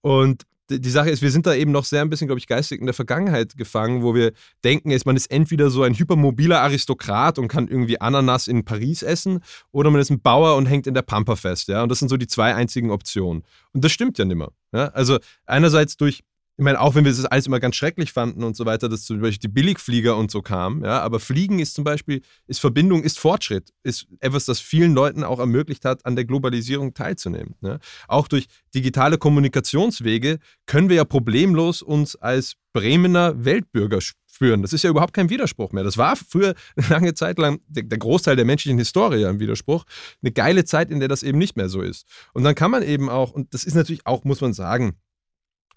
[0.00, 2.46] Und die die Sache ist, wir sind da eben noch sehr ein bisschen, glaube ich,
[2.46, 4.32] geistig in der Vergangenheit gefangen, wo wir
[4.64, 9.02] denken, ist, man ist entweder so ein hypermobiler Aristokrat und kann irgendwie Ananas in Paris
[9.02, 9.40] essen
[9.72, 11.68] oder man ist ein Bauer und hängt in der Pampa fest.
[11.68, 11.82] Ja?
[11.82, 13.44] Und das sind so die zwei einzigen Optionen.
[13.72, 14.52] Und das stimmt ja nimmer.
[14.72, 14.86] Ja?
[14.88, 16.24] Also einerseits durch
[16.56, 19.04] ich meine, auch wenn wir das alles immer ganz schrecklich fanden und so weiter, dass
[19.04, 23.02] zum Beispiel die Billigflieger und so kamen, ja, aber Fliegen ist zum Beispiel, ist Verbindung,
[23.02, 27.56] ist Fortschritt, ist etwas, das vielen Leuten auch ermöglicht hat, an der Globalisierung teilzunehmen.
[27.60, 27.78] Ja.
[28.06, 34.62] Auch durch digitale Kommunikationswege können wir ja problemlos uns als Bremener Weltbürger spüren.
[34.62, 35.84] Das ist ja überhaupt kein Widerspruch mehr.
[35.84, 39.84] Das war früher eine lange Zeit lang der, Großteil der menschlichen Historie ein Widerspruch.
[40.22, 42.06] Eine geile Zeit, in der das eben nicht mehr so ist.
[42.32, 44.96] Und dann kann man eben auch, und das ist natürlich auch, muss man sagen,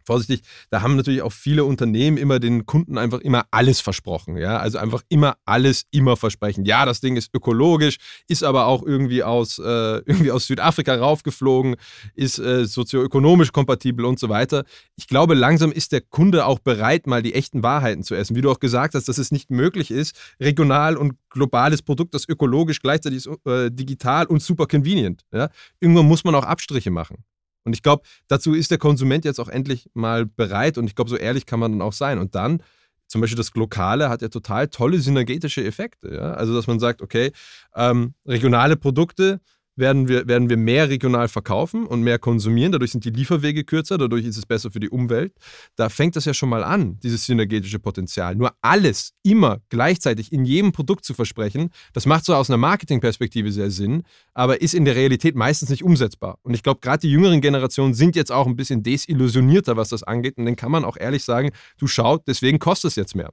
[0.07, 0.41] vorsichtig,
[0.71, 4.37] da haben natürlich auch viele Unternehmen immer den Kunden einfach immer alles versprochen.
[4.37, 4.57] Ja?
[4.57, 6.65] Also einfach immer alles, immer versprechen.
[6.65, 9.63] Ja, das Ding ist ökologisch, ist aber auch irgendwie aus, äh,
[10.05, 11.75] irgendwie aus Südafrika raufgeflogen,
[12.15, 14.63] ist äh, sozioökonomisch kompatibel und so weiter.
[14.95, 18.35] Ich glaube, langsam ist der Kunde auch bereit, mal die echten Wahrheiten zu essen.
[18.35, 22.27] Wie du auch gesagt hast, dass es nicht möglich ist, regional und globales Produkt, das
[22.27, 25.23] ökologisch gleichzeitig ist, äh, digital und super convenient.
[25.33, 25.49] Ja?
[25.79, 27.23] Irgendwann muss man auch Abstriche machen.
[27.67, 31.09] Und ich glaube, dazu ist der Konsument jetzt auch endlich mal bereit und ich glaube,
[31.09, 32.17] so ehrlich kann man dann auch sein.
[32.17, 32.63] Und dann,
[33.07, 36.15] zum Beispiel das Lokale hat ja total tolle synergetische Effekte.
[36.15, 36.31] Ja?
[36.35, 37.33] Also, dass man sagt, okay,
[37.75, 39.41] ähm, regionale Produkte
[39.77, 42.71] werden wir, werden wir mehr regional verkaufen und mehr konsumieren.
[42.71, 45.33] Dadurch sind die Lieferwege kürzer, dadurch ist es besser für die Umwelt.
[45.75, 48.35] Da fängt das ja schon mal an, dieses synergetische Potenzial.
[48.35, 53.51] Nur alles immer gleichzeitig in jedem Produkt zu versprechen, das macht so aus einer Marketingperspektive
[53.51, 56.39] sehr Sinn, aber ist in der Realität meistens nicht umsetzbar.
[56.41, 60.03] Und ich glaube, gerade die jüngeren Generationen sind jetzt auch ein bisschen desillusionierter, was das
[60.03, 60.37] angeht.
[60.37, 63.31] Und dann kann man auch ehrlich sagen, du schaut, deswegen kostet es jetzt mehr.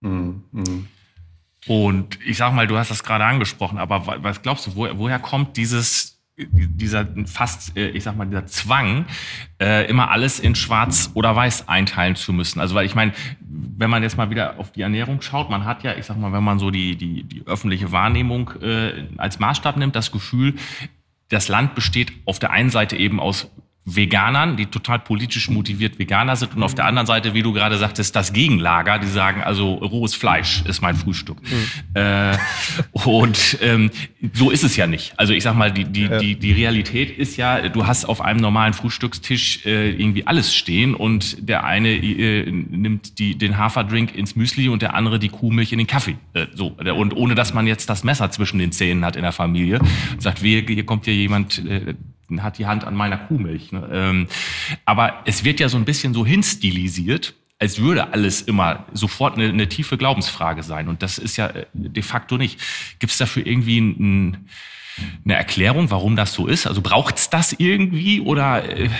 [0.00, 0.88] Mhm.
[1.66, 5.18] Und ich sag mal, du hast das gerade angesprochen, aber was glaubst du, wo, woher
[5.18, 9.06] kommt dieses dieser fast, äh, ich sag mal, dieser Zwang,
[9.60, 12.60] äh, immer alles in Schwarz oder Weiß einteilen zu müssen.
[12.60, 15.82] Also weil ich meine, wenn man jetzt mal wieder auf die Ernährung schaut, man hat
[15.82, 19.76] ja, ich sag mal, wenn man so die die, die öffentliche Wahrnehmung äh, als Maßstab
[19.76, 20.54] nimmt, das Gefühl,
[21.28, 23.50] das Land besteht auf der einen Seite eben aus
[23.96, 27.78] Veganern, die total politisch motiviert Veganer sind und auf der anderen Seite, wie du gerade
[27.78, 31.38] sagtest, das Gegenlager, die sagen, also rohes Fleisch ist mein Frühstück.
[31.42, 31.94] Mhm.
[31.94, 32.36] Äh,
[32.92, 33.90] und ähm,
[34.34, 35.14] so ist es ja nicht.
[35.16, 36.18] Also ich sag mal, die, die, ja.
[36.18, 40.94] die, die Realität ist ja, du hast auf einem normalen Frühstückstisch äh, irgendwie alles stehen
[40.94, 45.72] und der eine äh, nimmt die, den Haferdrink ins Müsli und der andere die Kuhmilch
[45.72, 46.16] in den Kaffee.
[46.34, 46.68] Äh, so.
[46.68, 50.20] Und ohne dass man jetzt das Messer zwischen den Zähnen hat in der Familie und
[50.20, 51.94] sagt, wie, hier kommt hier jemand, äh,
[52.40, 53.72] hat die Hand an meiner Kuhmilch.
[53.72, 53.88] Ne?
[53.92, 54.26] Ähm,
[54.84, 59.48] aber es wird ja so ein bisschen so hinstilisiert, als würde alles immer sofort eine,
[59.48, 60.88] eine tiefe Glaubensfrage sein.
[60.88, 62.60] Und das ist ja äh, de facto nicht.
[62.98, 64.48] Gibt es dafür irgendwie ein,
[65.24, 66.66] eine Erklärung, warum das so ist?
[66.66, 68.68] Also braucht's das irgendwie oder...
[68.68, 68.90] Äh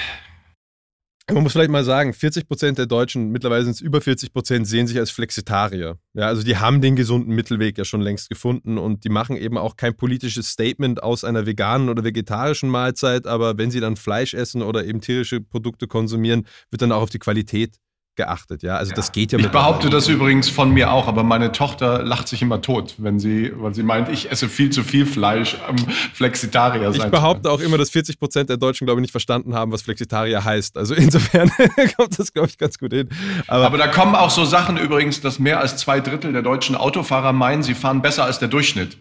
[1.33, 4.67] man muss vielleicht mal sagen, 40 Prozent der Deutschen, mittlerweile sind es über 40 Prozent,
[4.67, 5.99] sehen sich als Flexitarier.
[6.14, 9.59] Ja, also die haben den gesunden Mittelweg ja schon längst gefunden und die machen eben
[9.59, 14.35] auch kein politisches Statement aus einer veganen oder vegetarischen Mahlzeit, aber wenn sie dann Fleisch
[14.35, 17.77] essen oder eben tierische Produkte konsumieren, wird dann auch auf die Qualität
[18.19, 18.63] geachtet.
[18.63, 18.97] Ja, also ja.
[18.97, 19.39] das geht ja.
[19.39, 23.19] Ich behaupte das übrigens von mir auch, aber meine Tochter lacht sich immer tot, wenn
[23.19, 25.77] sie, weil sie meint, ich esse viel zu viel Fleisch am
[26.13, 27.07] Flexitarier sein.
[27.07, 29.83] Ich behaupte auch immer, dass 40 Prozent der Deutschen, glaube ich, nicht verstanden haben, was
[29.83, 30.77] Flexitarier heißt.
[30.77, 31.51] Also insofern
[31.97, 33.09] kommt das, glaube ich, ganz gut hin.
[33.47, 36.77] Aber, aber da kommen auch so Sachen übrigens, dass mehr als zwei Drittel der deutschen
[36.77, 38.99] Autofahrer meinen, sie fahren besser als der Durchschnitt.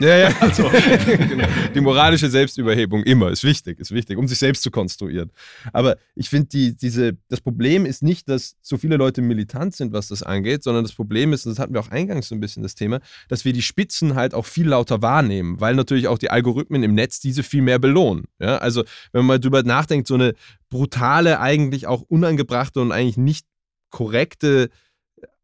[0.00, 0.34] Ja, ja.
[0.40, 1.46] Also, genau.
[1.74, 5.30] Die moralische Selbstüberhebung immer ist wichtig, ist wichtig, um sich selbst zu konstruieren.
[5.72, 9.92] Aber ich finde, die, diese, das Problem ist nicht, dass so viele Leute militant sind,
[9.92, 12.40] was das angeht, sondern das Problem ist, und das hatten wir auch eingangs so ein
[12.40, 16.18] bisschen das Thema, dass wir die Spitzen halt auch viel lauter wahrnehmen, weil natürlich auch
[16.18, 18.24] die Algorithmen im Netz diese viel mehr belohnen.
[18.38, 18.58] Ja?
[18.58, 20.34] Also, wenn man mal drüber nachdenkt, so eine
[20.70, 23.46] brutale, eigentlich auch unangebrachte und eigentlich nicht
[23.90, 24.70] korrekte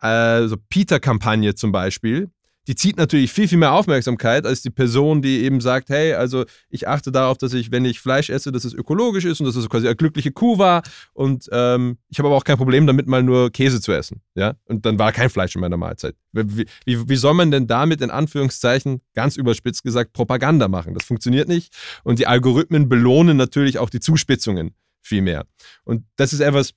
[0.01, 2.31] äh, so Peter-Kampagne zum Beispiel,
[2.67, 6.45] die zieht natürlich viel, viel mehr Aufmerksamkeit als die Person, die eben sagt, hey, also
[6.69, 9.57] ich achte darauf, dass ich, wenn ich Fleisch esse, dass es ökologisch ist und dass
[9.57, 13.07] es quasi eine glückliche Kuh war und ähm, ich habe aber auch kein Problem damit,
[13.07, 16.17] mal nur Käse zu essen, ja, und dann war kein Fleisch in meiner Mahlzeit.
[16.33, 20.95] Wie, wie, wie soll man denn damit in Anführungszeichen, ganz überspitzt gesagt, Propaganda machen?
[20.95, 21.75] Das funktioniert nicht
[22.05, 25.47] und die Algorithmen belohnen natürlich auch die Zuspitzungen viel mehr.
[25.85, 26.75] Und das ist etwas,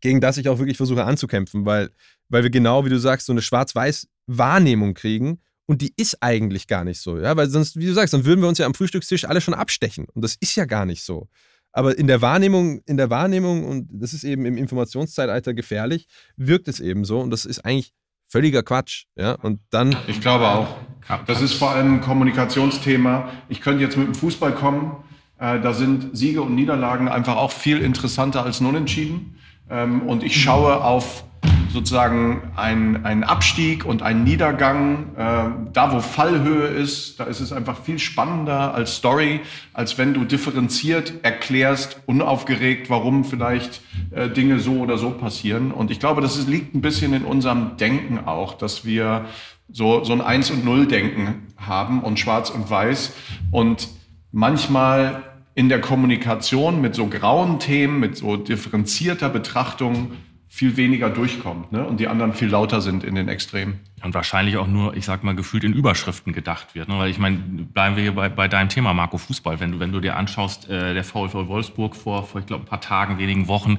[0.00, 1.90] gegen das ich auch wirklich versuche anzukämpfen, weil,
[2.28, 3.42] weil wir genau, wie du sagst, so eine
[4.28, 8.14] Schwarz-Weiß-Wahrnehmung kriegen und die ist eigentlich gar nicht so, ja, weil sonst, wie du sagst,
[8.14, 10.86] dann würden wir uns ja am Frühstückstisch alle schon abstechen und das ist ja gar
[10.86, 11.28] nicht so.
[11.72, 16.68] Aber in der Wahrnehmung, in der Wahrnehmung, und das ist eben im Informationszeitalter gefährlich, wirkt
[16.68, 17.92] es eben so und das ist eigentlich
[18.26, 19.96] völliger Quatsch, ja, und dann...
[20.06, 20.76] Ich glaube auch.
[21.26, 23.30] Das ist vor allem ein Kommunikationsthema.
[23.48, 25.02] Ich könnte jetzt mit dem Fußball kommen,
[25.38, 29.38] äh, da sind Siege und Niederlagen einfach auch viel interessanter als Unentschieden.
[29.70, 31.24] Ähm, und ich schaue auf
[31.72, 35.14] sozusagen einen, einen Abstieg und einen Niedergang.
[35.16, 39.40] Äh, da, wo Fallhöhe ist, da ist es einfach viel spannender als Story,
[39.72, 45.70] als wenn du differenziert erklärst, unaufgeregt, warum vielleicht äh, Dinge so oder so passieren.
[45.72, 49.26] Und ich glaube, das liegt ein bisschen in unserem Denken auch, dass wir
[49.70, 53.12] so, so ein Eins- und Null-Denken haben und Schwarz und Weiß.
[53.50, 53.88] Und
[54.32, 55.22] manchmal
[55.54, 60.12] in der Kommunikation mit so grauen Themen, mit so differenzierter Betrachtung
[60.48, 61.86] viel weniger durchkommt ne?
[61.86, 63.80] und die anderen viel lauter sind in den Extremen.
[64.02, 66.88] Und wahrscheinlich auch nur, ich sag mal, gefühlt in Überschriften gedacht wird.
[66.88, 66.98] Ne?
[66.98, 69.58] Weil ich meine, bleiben wir hier bei, bei deinem Thema, Marco, Fußball.
[69.58, 72.68] Wenn du, wenn du dir anschaust, äh, der VfL Wolfsburg vor, vor ich glaube, ein
[72.68, 73.78] paar Tagen, wenigen Wochen,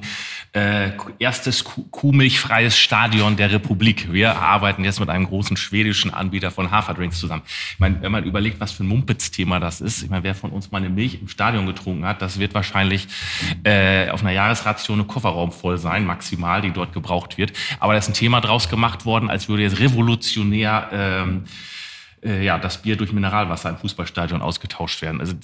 [0.52, 4.12] äh, erstes kuhmilchfreies Stadion der Republik.
[4.12, 7.42] Wir arbeiten jetzt mit einem großen schwedischen Anbieter von Haferdrinks zusammen.
[7.72, 10.50] Ich meine, wenn man überlegt, was für ein Mumpitz-Thema das ist, ich meine, wer von
[10.50, 13.08] uns mal eine Milch im Stadion getrunken hat, das wird wahrscheinlich
[13.64, 17.52] äh, auf einer Jahresration eine Kofferraum voll sein, maximal, die dort gebraucht wird.
[17.78, 21.44] Aber da ist ein Thema draus gemacht worden, als würde jetzt revolutionieren revolutionär ähm,
[22.22, 25.20] äh, ja, das Bier durch Mineralwasser im Fußballstadion ausgetauscht werden.
[25.20, 25.34] Also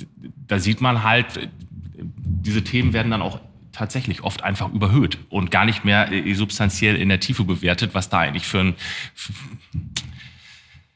[0.47, 1.49] da sieht man halt,
[1.95, 3.41] diese Themen werden dann auch
[3.73, 8.09] tatsächlich oft einfach überhöht und gar nicht mehr äh, substanziell in der Tiefe bewertet, was
[8.09, 8.75] da eigentlich für ein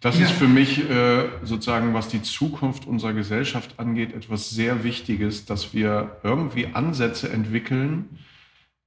[0.00, 0.24] Das ja.
[0.24, 5.74] ist für mich äh, sozusagen, was die Zukunft unserer Gesellschaft angeht, etwas sehr Wichtiges, dass
[5.74, 8.18] wir irgendwie Ansätze entwickeln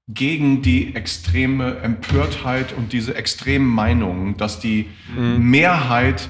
[0.08, 5.50] gegen die extreme Empörtheit und diese extremen Meinungen, dass die mhm.
[5.50, 6.30] Mehrheit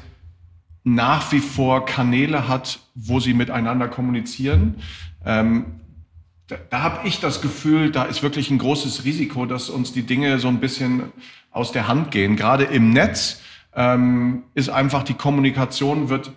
[0.83, 4.75] nach wie vor Kanäle hat, wo sie miteinander kommunizieren.
[5.25, 5.79] Ähm,
[6.47, 10.03] da, da habe ich das Gefühl, da ist wirklich ein großes Risiko, dass uns die
[10.03, 11.03] Dinge so ein bisschen
[11.51, 12.35] aus der Hand gehen.
[12.35, 13.41] Gerade im Netz
[13.75, 16.31] ähm, ist einfach die Kommunikation wird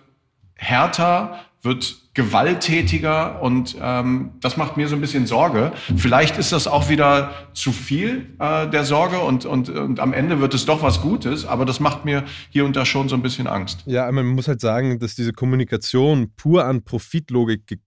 [0.55, 5.71] härter, wird gewalttätiger und ähm, das macht mir so ein bisschen Sorge.
[5.97, 10.39] Vielleicht ist das auch wieder zu viel äh, der Sorge und, und, und am Ende
[10.39, 13.21] wird es doch was Gutes, aber das macht mir hier und da schon so ein
[13.21, 13.83] bisschen Angst.
[13.85, 17.79] Ja, man muss halt sagen, dass diese Kommunikation pur an Profitlogik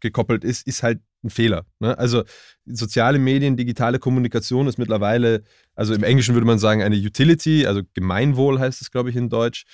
[0.00, 1.64] gekoppelt ist, ist halt ein Fehler.
[1.80, 1.98] Ne?
[1.98, 2.22] Also
[2.66, 5.42] soziale Medien, digitale Kommunikation ist mittlerweile,
[5.74, 9.28] also im Englischen würde man sagen, eine Utility, also Gemeinwohl heißt es, glaube ich, in
[9.28, 9.64] Deutsch.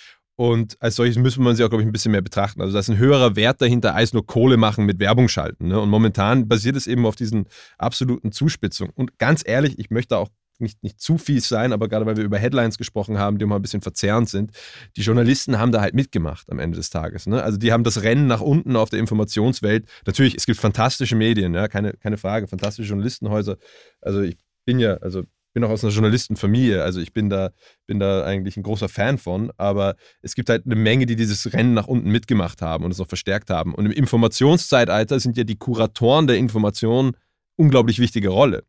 [0.41, 2.63] Und als solches müsste man sie auch, glaube ich, ein bisschen mehr betrachten.
[2.63, 5.69] Also da ist ein höherer Wert dahinter, als nur Kohle machen mit Werbung schalten.
[5.69, 5.79] Ne?
[5.79, 7.45] Und momentan basiert es eben auf diesen
[7.77, 8.91] absoluten Zuspitzungen.
[8.97, 12.25] Und ganz ehrlich, ich möchte auch nicht, nicht zu fies sein, aber gerade weil wir
[12.25, 14.53] über Headlines gesprochen haben, die immer ein bisschen verzerrend sind,
[14.97, 17.27] die Journalisten haben da halt mitgemacht am Ende des Tages.
[17.27, 17.43] Ne?
[17.43, 19.87] Also die haben das Rennen nach unten auf der Informationswelt.
[20.07, 23.59] Natürlich, es gibt fantastische Medien, ja, keine, keine Frage, fantastische Journalistenhäuser.
[24.01, 27.51] Also ich bin ja, also bin auch aus einer Journalistenfamilie, also ich bin da,
[27.87, 31.53] bin da eigentlich ein großer Fan von, aber es gibt halt eine Menge, die dieses
[31.53, 33.75] Rennen nach unten mitgemacht haben und es noch verstärkt haben.
[33.75, 37.17] Und im Informationszeitalter sind ja die Kuratoren der Information
[37.57, 38.65] unglaublich wichtige Rolle.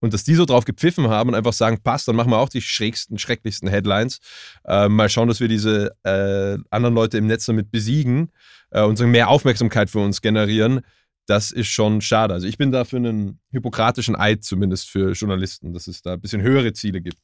[0.00, 2.50] Und dass die so drauf gepfiffen haben und einfach sagen, passt, dann machen wir auch
[2.50, 4.18] die schrägsten, schrecklichsten Headlines.
[4.64, 8.30] Äh, mal schauen, dass wir diese äh, anderen Leute im Netz damit besiegen
[8.70, 10.80] äh, und so mehr Aufmerksamkeit für uns generieren.
[11.26, 12.34] Das ist schon schade.
[12.34, 16.20] Also ich bin da für einen hippokratischen Eid zumindest für Journalisten, dass es da ein
[16.20, 17.18] bisschen höhere Ziele gibt.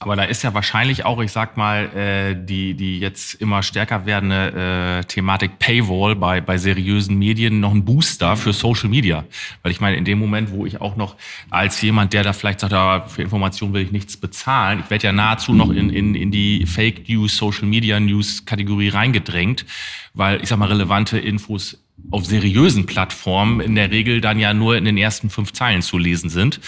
[0.00, 4.06] Aber da ist ja wahrscheinlich auch, ich sag mal, äh, die, die jetzt immer stärker
[4.06, 9.24] werdende äh, Thematik Paywall bei, bei seriösen Medien noch ein Booster für Social Media.
[9.62, 11.16] Weil ich meine, in dem Moment, wo ich auch noch
[11.50, 15.08] als jemand, der da vielleicht sagt, ja, für Informationen will ich nichts bezahlen, ich werde
[15.08, 19.66] ja nahezu noch in, in, in die Fake News, Social Media News Kategorie reingedrängt,
[20.14, 21.76] weil ich sag mal, relevante Infos
[22.10, 25.98] auf seriösen Plattformen in der Regel dann ja nur in den ersten fünf Zeilen zu
[25.98, 26.60] lesen sind.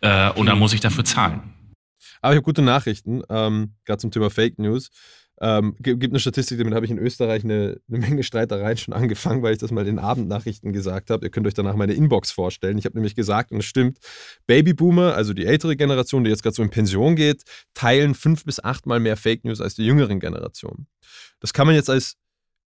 [0.00, 1.42] Äh, und dann muss ich dafür zahlen.
[2.20, 4.90] Aber ich habe gute Nachrichten, ähm, gerade zum Thema Fake News.
[5.40, 9.42] Ähm, gibt eine Statistik, damit habe ich in Österreich eine, eine, Menge Streitereien schon angefangen,
[9.42, 11.26] weil ich das mal in Abendnachrichten gesagt habe.
[11.26, 12.78] Ihr könnt euch danach meine Inbox vorstellen.
[12.78, 13.98] Ich habe nämlich gesagt, und es stimmt,
[14.46, 17.42] Babyboomer, also die ältere Generation, die jetzt gerade so in Pension geht,
[17.74, 20.86] teilen fünf bis achtmal mehr Fake News als die jüngeren Generationen.
[21.40, 22.18] Das kann man jetzt als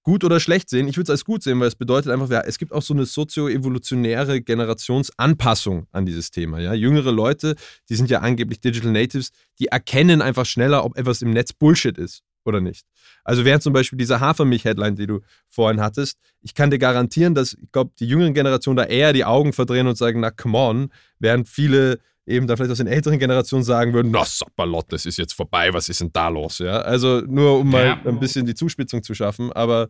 [0.06, 0.86] gut oder schlecht sehen.
[0.86, 2.94] Ich würde es als gut sehen, weil es bedeutet einfach, ja, es gibt auch so
[2.94, 6.60] eine sozio-evolutionäre Generationsanpassung an dieses Thema.
[6.60, 6.74] Ja?
[6.74, 7.56] Jüngere Leute,
[7.88, 11.98] die sind ja angeblich Digital Natives, die erkennen einfach schneller, ob etwas im Netz Bullshit
[11.98, 12.86] ist oder nicht.
[13.24, 17.54] Also während zum Beispiel dieser Hafermilch-Headline, die du vorhin hattest, ich kann dir garantieren, dass,
[17.54, 20.92] ich glaube, die jüngeren Generationen da eher die Augen verdrehen und sagen, na come on,
[21.18, 25.16] während viele eben da vielleicht aus den älteren Generationen sagen würden, na Sapperlot, das ist
[25.16, 26.58] jetzt vorbei, was ist denn da los?
[26.58, 29.88] Ja, also nur um mal ein bisschen die Zuspitzung zu schaffen, aber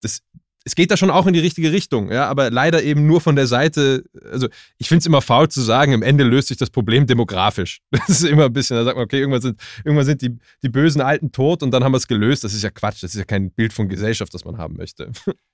[0.00, 0.22] das,
[0.64, 3.34] es geht da schon auch in die richtige Richtung, ja, aber leider eben nur von
[3.34, 4.48] der Seite, also
[4.78, 7.80] ich finde es immer faul zu sagen, im Ende löst sich das Problem demografisch.
[7.90, 10.68] Das ist immer ein bisschen, da sagt man, okay, irgendwann sind, irgendwann sind die, die
[10.68, 12.44] bösen Alten tot und dann haben wir es gelöst.
[12.44, 15.10] Das ist ja Quatsch, das ist ja kein Bild von Gesellschaft, das man haben möchte.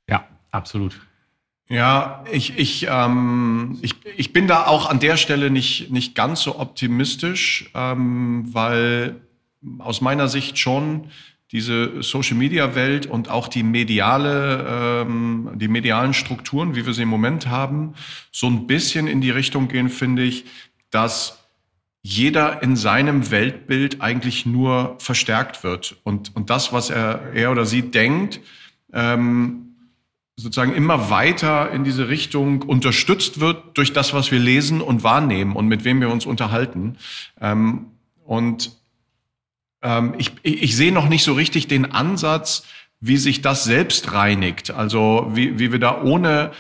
[0.09, 1.01] Ja, absolut.
[1.69, 6.43] Ja, ich, ich, ähm, ich, ich bin da auch an der Stelle nicht, nicht ganz
[6.43, 9.17] so optimistisch, ähm, weil
[9.79, 11.11] aus meiner Sicht schon
[11.51, 17.49] diese Social-Media-Welt und auch die mediale, ähm, die medialen Strukturen, wie wir sie im Moment
[17.49, 17.95] haben,
[18.31, 20.45] so ein bisschen in die Richtung gehen, finde ich,
[20.91, 21.47] dass
[22.03, 25.97] jeder in seinem Weltbild eigentlich nur verstärkt wird.
[26.05, 28.41] Und, und das, was er, er oder sie denkt,
[28.93, 29.66] ähm,
[30.37, 35.57] sozusagen immer weiter in diese Richtung unterstützt wird durch das, was wir lesen und wahrnehmen
[35.57, 36.99] und mit wem wir uns unterhalten.
[37.41, 37.87] Ähm,
[38.25, 38.73] und
[39.83, 42.67] ähm, ich, ich sehe noch nicht so richtig den Ansatz,
[43.01, 44.71] wie sich das selbst reinigt.
[44.73, 46.53] Also wie, wie wir da ohne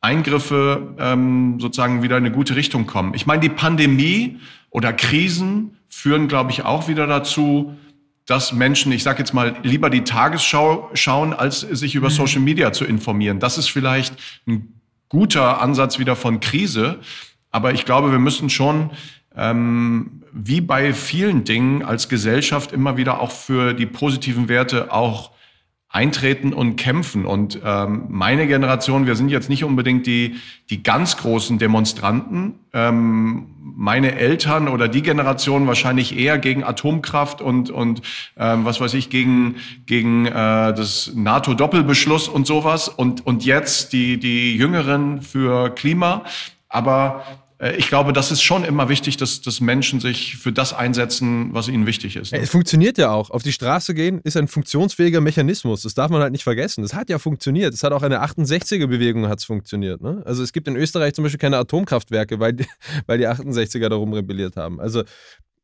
[0.00, 3.14] Eingriffe ähm, sozusagen wieder in eine gute Richtung kommen.
[3.14, 7.76] Ich meine, die Pandemie oder Krisen führen, glaube ich, auch wieder dazu,
[8.30, 12.12] dass Menschen, ich sage jetzt mal, lieber die Tagesschau schauen, als sich über mhm.
[12.12, 13.40] Social Media zu informieren.
[13.40, 14.14] Das ist vielleicht
[14.46, 17.00] ein guter Ansatz wieder von Krise.
[17.50, 18.90] Aber ich glaube, wir müssen schon,
[19.36, 25.32] ähm, wie bei vielen Dingen als Gesellschaft, immer wieder auch für die positiven Werte auch
[25.92, 27.26] eintreten und kämpfen.
[27.26, 30.36] Und ähm, meine Generation, wir sind jetzt nicht unbedingt die,
[30.70, 32.54] die ganz großen Demonstranten.
[32.72, 38.02] Ähm, meine Eltern oder die Generation wahrscheinlich eher gegen Atomkraft und, und
[38.36, 42.88] ähm, was weiß ich, gegen, gegen äh, das NATO-Doppelbeschluss und sowas.
[42.88, 46.22] Und, und jetzt die, die Jüngeren für Klima.
[46.68, 47.24] Aber
[47.76, 51.68] ich glaube, das ist schon immer wichtig, dass, dass Menschen sich für das einsetzen, was
[51.68, 52.32] ihnen wichtig ist.
[52.32, 52.38] Ne?
[52.38, 53.28] Es funktioniert ja auch.
[53.30, 55.82] Auf die Straße gehen ist ein funktionsfähiger Mechanismus.
[55.82, 56.80] Das darf man halt nicht vergessen.
[56.80, 57.74] Das hat ja funktioniert.
[57.74, 60.00] Es hat auch eine 68er-Bewegung hat's funktioniert.
[60.00, 60.22] Ne?
[60.24, 62.66] Also es gibt in Österreich zum Beispiel keine Atomkraftwerke, weil die,
[63.06, 64.80] weil die 68er darum rebelliert haben.
[64.80, 65.02] Also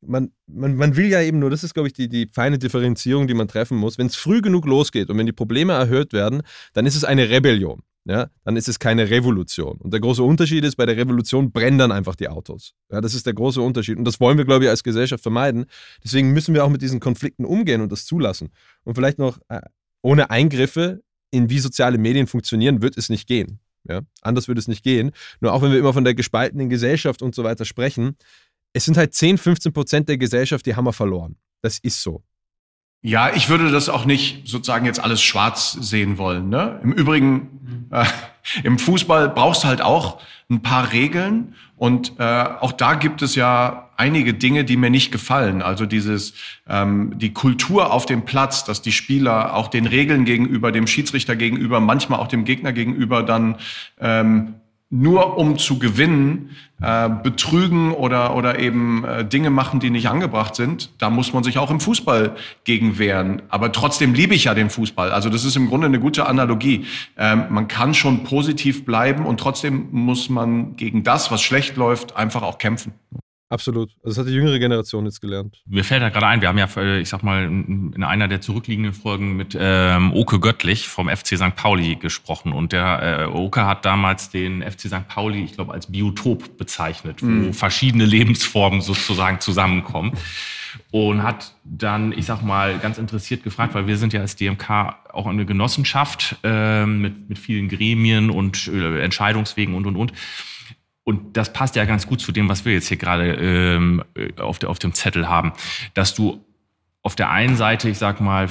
[0.02, 3.26] man, man, man will ja eben nur, das ist, glaube ich, die, die feine Differenzierung,
[3.26, 3.96] die man treffen muss.
[3.96, 6.42] Wenn es früh genug losgeht und wenn die Probleme erhöht werden,
[6.74, 9.78] dann ist es eine Rebellion ja, dann ist es keine Revolution.
[9.78, 12.72] Und der große Unterschied ist, bei der Revolution brennen dann einfach die Autos.
[12.90, 13.98] Ja, das ist der große Unterschied.
[13.98, 15.66] Und das wollen wir, glaube ich, als Gesellschaft vermeiden.
[16.04, 18.50] Deswegen müssen wir auch mit diesen Konflikten umgehen und das zulassen.
[18.84, 19.60] Und vielleicht noch, äh,
[20.02, 21.02] ohne Eingriffe
[21.32, 23.58] in wie soziale Medien funktionieren, wird es nicht gehen.
[23.88, 24.02] Ja?
[24.22, 25.10] Anders wird es nicht gehen.
[25.40, 28.16] Nur auch wenn wir immer von der gespaltenen Gesellschaft und so weiter sprechen,
[28.72, 31.36] es sind halt 10, 15 Prozent der Gesellschaft, die haben wir verloren.
[31.60, 32.22] Das ist so.
[33.06, 36.48] Ja, ich würde das auch nicht sozusagen jetzt alles schwarz sehen wollen.
[36.48, 36.80] Ne?
[36.82, 38.04] Im Übrigen, äh,
[38.64, 43.36] im Fußball brauchst du halt auch ein paar Regeln und äh, auch da gibt es
[43.36, 45.62] ja einige Dinge, die mir nicht gefallen.
[45.62, 46.34] Also dieses
[46.68, 51.36] ähm, die Kultur auf dem Platz, dass die Spieler auch den Regeln gegenüber, dem Schiedsrichter
[51.36, 53.54] gegenüber, manchmal auch dem Gegner gegenüber dann
[54.00, 54.54] ähm,
[54.88, 60.54] nur um zu gewinnen, äh, betrügen oder, oder eben äh, Dinge machen, die nicht angebracht
[60.54, 63.42] sind, da muss man sich auch im Fußball gegen wehren.
[63.48, 65.10] Aber trotzdem liebe ich ja den Fußball.
[65.10, 66.86] Also das ist im Grunde eine gute Analogie.
[67.16, 72.16] Ähm, man kann schon positiv bleiben und trotzdem muss man gegen das, was schlecht läuft,
[72.16, 72.92] einfach auch kämpfen.
[73.48, 73.90] Absolut.
[74.02, 75.62] Also das hat die jüngere Generation jetzt gelernt.
[75.66, 78.40] Mir fällt da gerade ein, wir haben ja, äh, ich sag mal, in einer der
[78.40, 81.54] zurückliegenden Folgen mit ähm, Oke Göttlich vom FC St.
[81.54, 82.52] Pauli gesprochen.
[82.52, 85.06] Und der äh, Oke hat damals den FC St.
[85.06, 87.54] Pauli, ich glaube, als Biotop bezeichnet, wo mhm.
[87.54, 90.12] verschiedene Lebensformen sozusagen zusammenkommen.
[90.90, 94.96] Und hat dann, ich sag mal, ganz interessiert gefragt, weil wir sind ja als DMK
[95.12, 100.12] auch eine Genossenschaft äh, mit, mit vielen Gremien und äh, Entscheidungswegen und, und, und
[101.06, 104.02] und das passt ja ganz gut zu dem, was wir jetzt hier gerade ähm,
[104.38, 105.52] auf, der, auf dem Zettel haben,
[105.94, 106.44] dass du
[107.02, 108.48] auf der einen Seite, ich sag mal,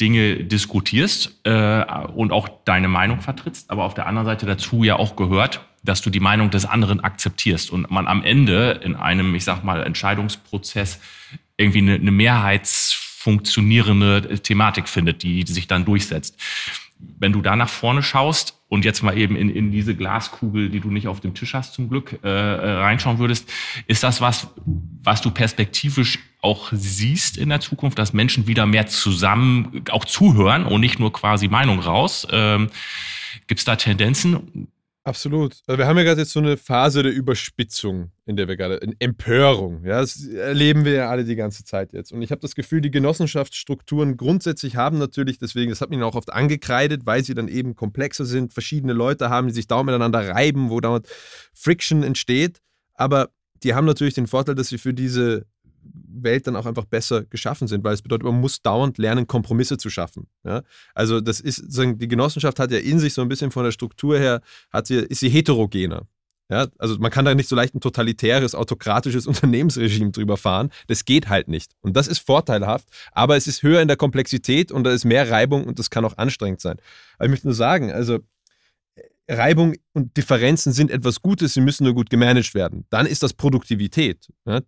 [0.00, 4.96] Dinge diskutierst äh, und auch deine Meinung vertrittst, aber auf der anderen Seite dazu ja
[4.96, 7.70] auch gehört, dass du die Meinung des anderen akzeptierst.
[7.70, 10.98] Und man am Ende in einem, ich sag mal, Entscheidungsprozess
[11.56, 16.36] irgendwie eine, eine mehrheitsfunktionierende Thematik findet, die sich dann durchsetzt.
[16.98, 20.80] Wenn du da nach vorne schaust und jetzt mal eben in, in diese Glaskugel, die
[20.80, 23.52] du nicht auf dem Tisch hast zum Glück, äh, äh, reinschauen würdest,
[23.86, 24.48] ist das was,
[25.04, 30.64] was du perspektivisch auch siehst in der Zukunft, dass Menschen wieder mehr zusammen auch zuhören
[30.64, 32.26] und nicht nur quasi Meinung raus?
[32.30, 32.70] Ähm,
[33.46, 34.68] Gibt es da Tendenzen?
[35.04, 35.60] Absolut.
[35.66, 38.76] Also wir haben ja gerade jetzt so eine Phase der Überspitzung, in der wir gerade,
[38.76, 39.84] in Empörung.
[39.84, 42.12] Ja, das erleben wir ja alle die ganze Zeit jetzt.
[42.12, 46.14] Und ich habe das Gefühl, die Genossenschaftsstrukturen grundsätzlich haben natürlich, deswegen, das hat mich auch
[46.14, 50.28] oft angekreidet, weil sie dann eben komplexer sind, verschiedene Leute haben, die sich dauernd miteinander
[50.28, 51.08] reiben, wo dauernd
[51.52, 52.60] Friction entsteht.
[52.94, 53.30] Aber
[53.64, 55.46] die haben natürlich den Vorteil, dass sie für diese
[55.84, 59.78] Welt dann auch einfach besser geschaffen sind, weil es bedeutet, man muss dauernd lernen, Kompromisse
[59.78, 60.26] zu schaffen.
[60.44, 60.62] Ja?
[60.94, 64.18] Also das ist, die Genossenschaft hat ja in sich so ein bisschen von der Struktur
[64.18, 66.06] her, hat sie, ist sie heterogener.
[66.50, 66.66] Ja?
[66.78, 70.70] Also man kann da nicht so leicht ein totalitäres, autokratisches Unternehmensregime drüber fahren.
[70.86, 71.72] Das geht halt nicht.
[71.80, 75.30] Und das ist vorteilhaft, aber es ist höher in der Komplexität und da ist mehr
[75.30, 76.78] Reibung und das kann auch anstrengend sein.
[77.16, 78.20] Aber ich möchte nur sagen, also
[79.28, 82.86] Reibung und Differenzen sind etwas Gutes, sie müssen nur gut gemanagt werden.
[82.90, 84.28] Dann ist das Produktivität.
[84.44, 84.60] Ja?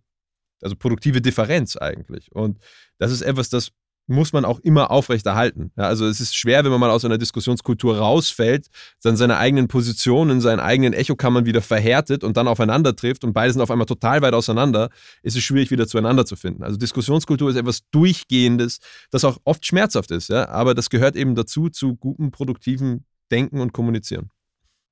[0.61, 2.31] Also produktive Differenz eigentlich.
[2.31, 2.59] Und
[2.97, 3.71] das ist etwas, das
[4.07, 5.71] muss man auch immer aufrechterhalten.
[5.77, 8.67] Ja, also es ist schwer, wenn man mal aus einer Diskussionskultur rausfällt,
[9.01, 13.33] dann seine eigenen Positionen in seinen eigenen Echokammern wieder verhärtet und dann aufeinander trifft und
[13.33, 14.89] beide sind auf einmal total weit auseinander,
[15.23, 16.63] ist es schwierig, wieder zueinander zu finden.
[16.63, 18.79] Also Diskussionskultur ist etwas Durchgehendes,
[19.09, 23.59] das auch oft schmerzhaft ist, ja, aber das gehört eben dazu, zu gutem, produktiven Denken
[23.59, 24.29] und Kommunizieren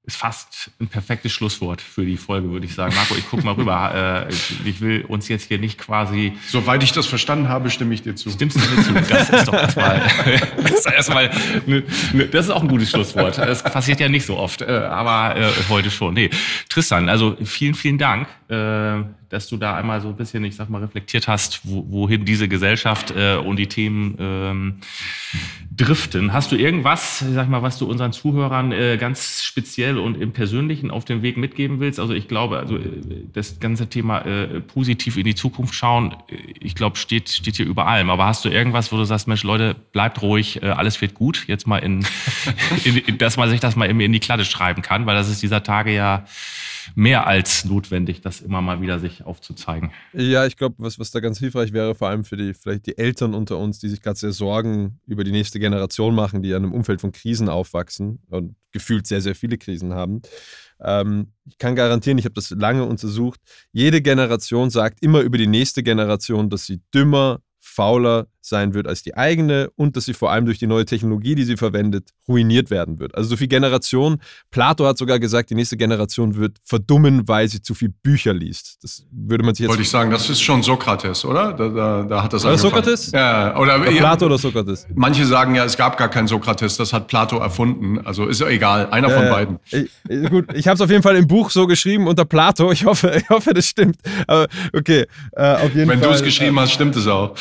[0.06, 2.94] ist fast ein perfektes Schlusswort für die Folge, würde ich sagen.
[2.94, 3.74] Marco, ich gucke mal rüber.
[3.94, 4.28] Äh,
[4.66, 6.34] ich will uns jetzt hier nicht quasi.
[6.48, 8.30] Soweit ich das verstanden habe, stimme ich dir zu.
[8.30, 8.94] Stimmst du mir zu?
[9.14, 10.00] Das ist doch erstmal.
[10.58, 11.30] das, ist erstmal
[12.32, 13.38] das ist auch ein gutes Schlusswort.
[13.38, 16.16] Das passiert ja nicht so oft, äh, aber äh, heute schon.
[16.16, 16.30] Nee.
[16.70, 18.28] Tristan, also vielen, vielen Dank,
[19.34, 22.48] dass du da einmal so ein bisschen, ich sag mal, reflektiert hast, wo, wohin diese
[22.48, 24.76] Gesellschaft äh, und die Themen ähm,
[25.76, 26.34] driften.
[26.34, 30.92] Hast du irgendwas, sag mal, was du unseren Zuhörern äh, ganz speziell und im Persönlichen
[30.92, 32.00] auf dem Weg mitgeben willst?
[32.00, 33.02] Also ich glaube, also äh,
[33.34, 37.66] das ganze Thema äh, positiv in die Zukunft schauen, äh, ich glaube, steht, steht hier
[37.66, 38.12] über allem.
[38.12, 41.46] Aber hast du irgendwas, wo du sagst, Mensch, Leute, bleibt ruhig, äh, alles wird gut.
[41.48, 42.06] Jetzt mal in,
[42.84, 45.42] in, in, dass man sich das mal in die Kladde schreiben kann, weil das ist
[45.42, 46.24] dieser Tage ja
[46.96, 49.92] mehr als notwendig, das immer mal wieder sich aufzuzeigen.
[50.14, 52.98] Ja, ich glaube, was, was da ganz hilfreich wäre, vor allem für die, vielleicht die
[52.98, 56.58] Eltern unter uns, die sich gerade sehr Sorgen über die nächste Generation machen, die in
[56.58, 60.22] einem Umfeld von Krisen aufwachsen und gefühlt sehr, sehr viele Krisen haben.
[60.82, 63.40] Ähm, ich kann garantieren, ich habe das lange untersucht,
[63.72, 69.04] jede Generation sagt immer über die nächste Generation, dass sie dümmer, fauler sein wird als
[69.04, 72.70] die eigene und dass sie vor allem durch die neue Technologie, die sie verwendet, ruiniert
[72.70, 73.16] werden wird.
[73.16, 74.20] Also so viel Generation.
[74.52, 78.84] Plato hat sogar gesagt, die nächste Generation wird verdummen, weil sie zu viel Bücher liest.
[78.84, 79.70] Das würde man sich jetzt.
[79.70, 81.54] Wollte ich sagen, das ist schon Sokrates, oder?
[81.54, 83.12] Da, da, da hat das War Sokrates?
[83.12, 84.88] Ja, oder, oder Plato oder Sokrates?
[84.94, 88.00] Manche sagen ja, es gab gar keinen Sokrates, das hat Plato erfunden.
[88.06, 89.60] Also ist ja egal, einer von beiden.
[89.72, 92.72] Ich, gut, ich habe es auf jeden Fall im Buch so geschrieben unter Plato.
[92.72, 93.98] Ich hoffe, ich hoffe, das stimmt.
[94.28, 96.02] Aber okay, äh, auf jeden Wenn Fall.
[96.02, 97.36] Wenn du es geschrieben äh, hast, stimmt es auch.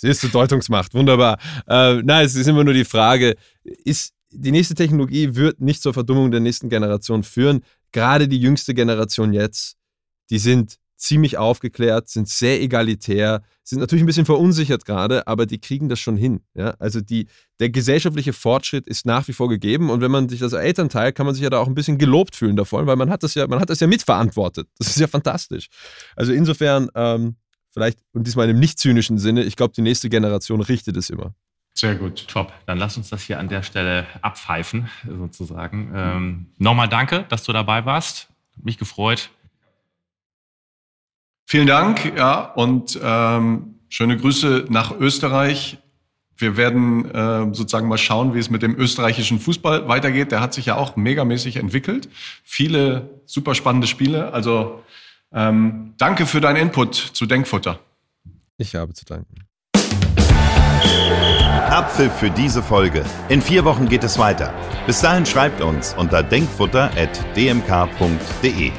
[0.00, 1.40] Siehst du, Deutungsmacht, wunderbar.
[1.66, 3.34] Äh, nein, es ist immer nur die Frage,
[3.64, 7.64] ist, die nächste Technologie wird nicht zur Verdummung der nächsten Generation führen.
[7.90, 9.76] Gerade die jüngste Generation jetzt,
[10.30, 15.60] die sind ziemlich aufgeklärt, sind sehr egalitär, sind natürlich ein bisschen verunsichert gerade, aber die
[15.60, 16.42] kriegen das schon hin.
[16.54, 16.76] Ja?
[16.78, 17.26] Also die,
[17.58, 21.26] der gesellschaftliche Fortschritt ist nach wie vor gegeben und wenn man sich als Elternteil, kann
[21.26, 23.48] man sich ja da auch ein bisschen gelobt fühlen davon, weil man hat das ja,
[23.48, 24.68] man hat das ja mitverantwortet.
[24.78, 25.68] Das ist ja fantastisch.
[26.14, 27.34] Also insofern, ähm,
[27.78, 31.10] vielleicht, und diesmal in einem nicht zynischen Sinne, ich glaube, die nächste Generation richtet es
[31.10, 31.32] immer.
[31.74, 32.26] Sehr gut.
[32.26, 32.52] Top.
[32.66, 35.92] Dann lass uns das hier an der Stelle abpfeifen, sozusagen.
[35.94, 38.28] Ähm, Nochmal danke, dass du dabei warst.
[38.60, 39.30] Mich gefreut.
[41.46, 45.78] Vielen Dank, ja, und ähm, schöne Grüße nach Österreich.
[46.36, 50.32] Wir werden äh, sozusagen mal schauen, wie es mit dem österreichischen Fußball weitergeht.
[50.32, 52.08] Der hat sich ja auch megamäßig entwickelt.
[52.42, 54.32] Viele super spannende Spiele.
[54.32, 54.82] Also
[55.32, 57.80] ähm, danke für deinen Input zu Denkfutter.
[58.56, 59.34] Ich habe zu danken.
[61.70, 63.04] Apfel für diese Folge.
[63.28, 64.54] In vier Wochen geht es weiter.
[64.86, 68.72] Bis dahin schreibt uns unter denkfutter.dmk.de.